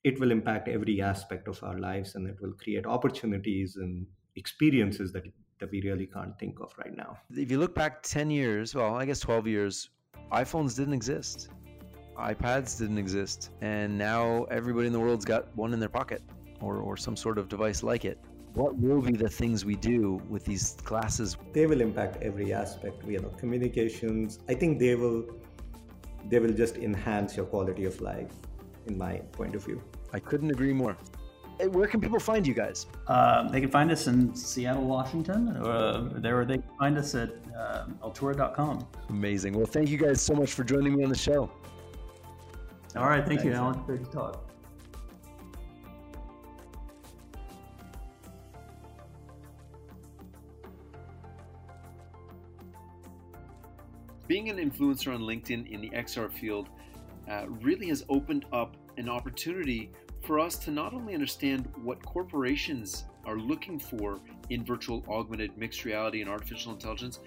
it 0.03 0.19
will 0.19 0.31
impact 0.31 0.67
every 0.67 1.01
aspect 1.01 1.47
of 1.47 1.62
our 1.63 1.77
lives 1.77 2.15
and 2.15 2.27
it 2.27 2.38
will 2.41 2.53
create 2.53 2.85
opportunities 2.85 3.75
and 3.75 4.05
experiences 4.35 5.12
that 5.12 5.23
that 5.59 5.69
we 5.71 5.81
really 5.81 6.05
can't 6.05 6.38
think 6.39 6.59
of 6.62 6.73
right 6.77 6.95
now. 6.95 7.17
If 7.35 7.51
you 7.51 7.59
look 7.59 7.75
back 7.75 8.01
10 8.01 8.31
years, 8.31 8.73
well, 8.73 8.95
I 8.95 9.05
guess 9.05 9.19
12 9.19 9.45
years, 9.45 9.89
iPhones 10.31 10.75
didn't 10.75 10.93
exist. 10.93 11.49
iPads 12.17 12.77
didn't 12.79 12.97
exist. 12.97 13.51
And 13.59 13.97
now 13.97 14.45
everybody 14.45 14.88
in 14.88 14.93
the 14.93 14.99
world's 15.01 15.25
got 15.25 15.53
one 15.57 15.73
in 15.73 15.79
their 15.81 15.89
pocket 15.89 16.21
or, 16.62 16.77
or 16.77 16.95
some 16.95 17.17
sort 17.17 17.38
of 17.38 17.49
device 17.49 17.83
like 17.83 18.05
it. 18.05 18.19
What 18.53 18.77
will 18.77 19.01
be 19.01 19.17
the 19.17 19.27
things 19.27 19.65
we 19.65 19.75
do 19.75 20.21
with 20.29 20.45
these 20.45 20.77
classes? 20.83 21.35
They 21.51 21.65
will 21.65 21.81
impact 21.81 22.23
every 22.23 22.53
aspect, 22.53 23.03
you 23.05 23.19
know, 23.19 23.29
communications. 23.38 24.39
I 24.47 24.53
think 24.53 24.79
they 24.79 24.95
will 24.95 25.25
they 26.29 26.39
will 26.39 26.53
just 26.53 26.77
enhance 26.77 27.35
your 27.38 27.45
quality 27.45 27.85
of 27.85 27.99
life 28.01 28.31
in 28.89 28.97
my 28.97 29.17
point 29.32 29.56
of 29.56 29.63
view. 29.63 29.82
I 30.13 30.19
couldn't 30.19 30.52
agree 30.52 30.73
more. 30.73 30.97
Where 31.71 31.88
can 31.88 31.99
people 31.99 32.19
find 32.19 32.47
you 32.47 32.54
guys? 32.54 32.86
Uh, 33.08 33.49
they 33.49 33.60
can 33.60 33.69
find 33.69 33.91
us 33.91 34.08
in 34.08 34.34
Seattle, 34.34 34.86
Washington. 34.86 35.49
Uh, 35.49 36.10
there, 36.15 36.45
they 36.45 36.58
can 36.58 36.78
find 36.80 36.97
us 36.97 37.15
at 37.15 37.32
uh, 37.58 37.86
altura.com. 38.02 38.88
Amazing. 39.10 39.54
Well, 39.58 39.65
thank 39.65 39.89
you 39.89 39.97
guys 39.97 40.21
so 40.21 40.34
much 40.34 40.54
for 40.54 40.63
joining 40.63 40.95
me 40.95 41.04
on 41.04 41.10
the 41.10 41.17
show. 41.17 41.52
All 42.95 43.06
right. 43.06 43.25
Thank 43.25 43.41
Thanks. 43.41 43.43
you, 43.43 43.54
Alan. 43.54 43.82
Great 43.86 44.06
to 44.06 44.12
talk. 44.12 44.45
Being 54.28 54.49
an 54.49 54.58
influencer 54.58 55.13
on 55.13 55.21
LinkedIn 55.21 55.69
in 55.69 55.82
the 55.82 55.89
XR 55.89 56.32
field 56.32 56.69
uh, 57.30 57.45
really 57.47 57.88
has 57.89 58.06
opened 58.10 58.45
up 58.54 58.78
an 58.99 59.09
opportunity 59.09 59.91
for 60.21 60.39
us 60.39 60.57
to 60.57 60.71
not 60.71 60.93
only 60.93 61.13
understand 61.13 61.71
what 61.81 62.05
corporations 62.05 63.05
are 63.25 63.38
looking 63.38 63.79
for 63.79 64.19
in 64.49 64.63
virtual 64.63 65.03
augmented 65.07 65.57
mixed 65.57 65.85
reality 65.85 66.21
and 66.21 66.29
artificial 66.29 66.73
intelligence, 66.73 67.19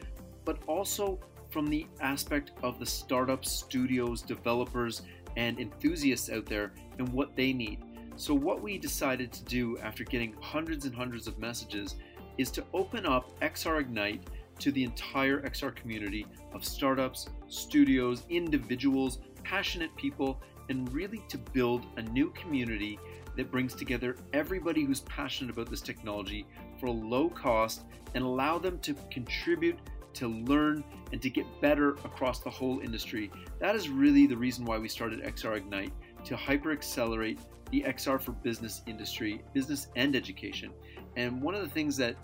but 0.44 0.58
also 0.66 1.18
from 1.50 1.66
the 1.66 1.86
aspect 2.00 2.52
of 2.62 2.78
the 2.78 2.86
startups, 2.86 3.50
studios, 3.50 4.22
developers, 4.22 5.02
and 5.36 5.58
enthusiasts 5.58 6.30
out 6.30 6.46
there 6.46 6.72
and 6.98 7.08
what 7.08 7.34
they 7.36 7.52
need. 7.52 7.78
So, 8.16 8.34
what 8.34 8.60
we 8.60 8.76
decided 8.76 9.32
to 9.32 9.44
do 9.44 9.78
after 9.78 10.04
getting 10.04 10.34
hundreds 10.40 10.84
and 10.84 10.94
hundreds 10.94 11.26
of 11.26 11.38
messages 11.38 11.96
is 12.36 12.50
to 12.52 12.64
open 12.74 13.06
up 13.06 13.38
XR 13.40 13.80
Ignite 13.80 14.28
to 14.58 14.70
the 14.70 14.84
entire 14.84 15.40
XR 15.40 15.74
community 15.74 16.26
of 16.52 16.64
startups, 16.64 17.28
studios, 17.48 18.24
individuals, 18.28 19.18
passionate 19.42 19.94
people, 19.96 20.40
and 20.68 20.92
really 20.92 21.22
to 21.28 21.38
build 21.38 21.86
a 21.96 22.02
new 22.02 22.30
community 22.30 22.98
that 23.36 23.50
brings 23.50 23.74
together 23.74 24.16
everybody 24.32 24.84
who's 24.84 25.00
passionate 25.00 25.50
about 25.50 25.70
this 25.70 25.80
technology 25.80 26.46
for 26.78 26.86
a 26.86 26.90
low 26.90 27.28
cost 27.28 27.82
and 28.14 28.22
allow 28.22 28.58
them 28.58 28.78
to 28.80 28.94
contribute, 29.10 29.78
to 30.14 30.28
learn, 30.28 30.84
and 31.12 31.22
to 31.22 31.30
get 31.30 31.46
better 31.60 31.90
across 32.04 32.40
the 32.40 32.50
whole 32.50 32.80
industry. 32.80 33.30
That 33.58 33.74
is 33.74 33.88
really 33.88 34.26
the 34.26 34.36
reason 34.36 34.64
why 34.64 34.78
we 34.78 34.88
started 34.88 35.22
XR 35.22 35.56
Ignite 35.56 35.92
to 36.24 36.36
hyper 36.36 36.72
accelerate 36.72 37.38
the 37.70 37.82
XR 37.88 38.20
for 38.20 38.32
business 38.32 38.82
industry, 38.86 39.42
business 39.54 39.88
and 39.96 40.14
education. 40.14 40.70
And 41.16 41.40
one 41.40 41.54
of 41.54 41.62
the 41.62 41.68
things 41.68 41.96
that 41.96 42.16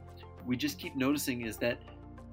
we 0.46 0.56
just 0.56 0.78
keep 0.78 0.94
noticing 0.94 1.42
is 1.42 1.56
that 1.58 1.80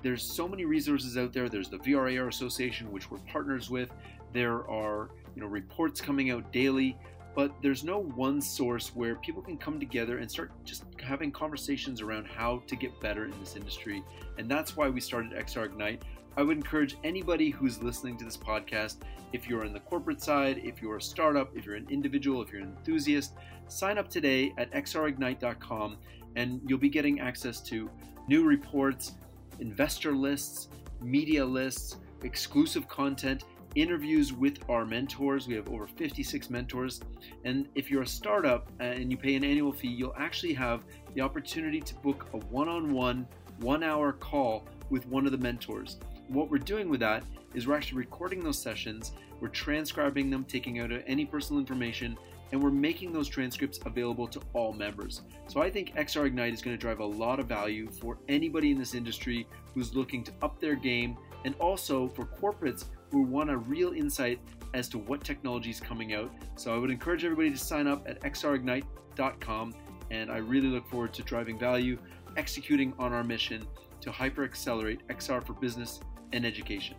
there's 0.03 0.21
so 0.21 0.47
many 0.47 0.65
resources 0.65 1.17
out 1.17 1.33
there. 1.33 1.49
There's 1.49 1.69
the 1.69 1.79
VRAR 1.79 2.27
Association, 2.27 2.91
which 2.91 3.09
we're 3.09 3.17
partners 3.19 3.69
with. 3.69 3.89
There 4.33 4.69
are 4.69 5.09
you 5.35 5.41
know 5.41 5.47
reports 5.47 6.01
coming 6.01 6.31
out 6.31 6.51
daily, 6.51 6.97
but 7.35 7.53
there's 7.61 7.83
no 7.83 7.99
one 7.99 8.41
source 8.41 8.95
where 8.95 9.15
people 9.15 9.41
can 9.41 9.57
come 9.57 9.79
together 9.79 10.19
and 10.19 10.31
start 10.31 10.51
just 10.63 10.85
having 11.01 11.31
conversations 11.31 12.01
around 12.01 12.25
how 12.25 12.63
to 12.67 12.75
get 12.75 12.99
better 13.01 13.25
in 13.25 13.33
this 13.39 13.55
industry. 13.55 14.03
And 14.37 14.49
that's 14.49 14.77
why 14.77 14.87
we 14.87 15.01
started 15.01 15.33
XR 15.33 15.65
Ignite. 15.65 16.03
I 16.37 16.43
would 16.43 16.57
encourage 16.57 16.97
anybody 17.03 17.49
who's 17.49 17.81
listening 17.81 18.17
to 18.17 18.25
this 18.25 18.37
podcast, 18.37 18.97
if 19.33 19.49
you're 19.49 19.65
in 19.65 19.73
the 19.73 19.79
corporate 19.81 20.21
side, 20.21 20.61
if 20.63 20.81
you're 20.81 20.97
a 20.97 21.01
startup, 21.01 21.55
if 21.55 21.65
you're 21.65 21.75
an 21.75 21.87
individual, 21.89 22.41
if 22.41 22.51
you're 22.51 22.61
an 22.61 22.73
enthusiast, 22.77 23.33
sign 23.67 23.97
up 23.97 24.09
today 24.09 24.53
at 24.57 24.71
xrignite.com 24.71 25.97
and 26.35 26.61
you'll 26.65 26.77
be 26.77 26.89
getting 26.89 27.19
access 27.19 27.61
to 27.61 27.89
new 28.27 28.43
reports, 28.45 29.13
investor 29.59 30.13
lists, 30.13 30.69
media 31.01 31.45
lists, 31.45 31.97
exclusive 32.23 32.87
content, 32.87 33.43
interviews 33.75 34.33
with 34.33 34.57
our 34.69 34.85
mentors. 34.85 35.47
We 35.47 35.55
have 35.55 35.69
over 35.69 35.85
56 35.85 36.49
mentors. 36.49 37.01
And 37.43 37.67
if 37.75 37.91
you're 37.91 38.03
a 38.03 38.07
startup 38.07 38.71
and 38.79 39.11
you 39.11 39.17
pay 39.17 39.35
an 39.35 39.43
annual 39.43 39.73
fee, 39.73 39.89
you'll 39.89 40.15
actually 40.17 40.53
have 40.53 40.83
the 41.13 41.21
opportunity 41.21 41.81
to 41.81 41.95
book 41.95 42.27
a 42.33 42.37
one 42.37 42.69
on 42.69 42.93
one, 42.93 43.27
one 43.59 43.83
hour 43.83 44.13
call 44.13 44.65
with 44.89 45.05
one 45.07 45.25
of 45.25 45.31
the 45.31 45.37
mentors. 45.37 45.97
What 46.27 46.49
we're 46.49 46.57
doing 46.57 46.89
with 46.89 47.01
that 47.01 47.23
is 47.53 47.67
we're 47.67 47.75
actually 47.75 47.99
recording 47.99 48.43
those 48.43 48.57
sessions, 48.57 49.11
we're 49.39 49.49
transcribing 49.49 50.29
them, 50.29 50.43
taking 50.45 50.79
out 50.79 50.91
any 51.05 51.25
personal 51.25 51.59
information, 51.59 52.17
and 52.51 52.61
we're 52.61 52.71
making 52.71 53.11
those 53.11 53.27
transcripts 53.27 53.79
available 53.85 54.27
to 54.27 54.39
all 54.53 54.71
members. 54.71 55.21
So 55.47 55.61
I 55.61 55.69
think 55.69 55.95
XR 55.95 56.27
Ignite 56.27 56.53
is 56.53 56.61
going 56.61 56.75
to 56.75 56.79
drive 56.79 56.99
a 56.99 57.05
lot 57.05 57.39
of 57.39 57.47
value 57.47 57.89
for 57.89 58.17
anybody 58.29 58.71
in 58.71 58.77
this 58.77 58.93
industry 58.93 59.47
who's 59.73 59.95
looking 59.95 60.23
to 60.23 60.31
up 60.41 60.59
their 60.59 60.75
game 60.75 61.17
and 61.43 61.55
also 61.59 62.09
for 62.09 62.25
corporates 62.25 62.85
who 63.11 63.21
want 63.21 63.49
a 63.49 63.57
real 63.57 63.93
insight 63.93 64.39
as 64.73 64.89
to 64.89 64.97
what 64.97 65.23
technology 65.23 65.69
is 65.69 65.79
coming 65.79 66.13
out. 66.13 66.31
So 66.55 66.73
I 66.73 66.77
would 66.77 66.91
encourage 66.91 67.23
everybody 67.23 67.51
to 67.51 67.57
sign 67.57 67.87
up 67.87 68.07
at 68.07 68.21
xrignite.com 68.21 69.73
and 70.11 70.31
I 70.31 70.37
really 70.37 70.67
look 70.67 70.87
forward 70.87 71.13
to 71.13 71.23
driving 71.23 71.57
value, 71.57 71.97
executing 72.37 72.93
on 72.99 73.13
our 73.13 73.23
mission 73.23 73.65
to 74.01 74.11
hyper 74.11 74.43
accelerate 74.43 75.07
XR 75.07 75.45
for 75.45 75.53
business 75.53 75.99
and 76.33 76.45
education. 76.45 76.95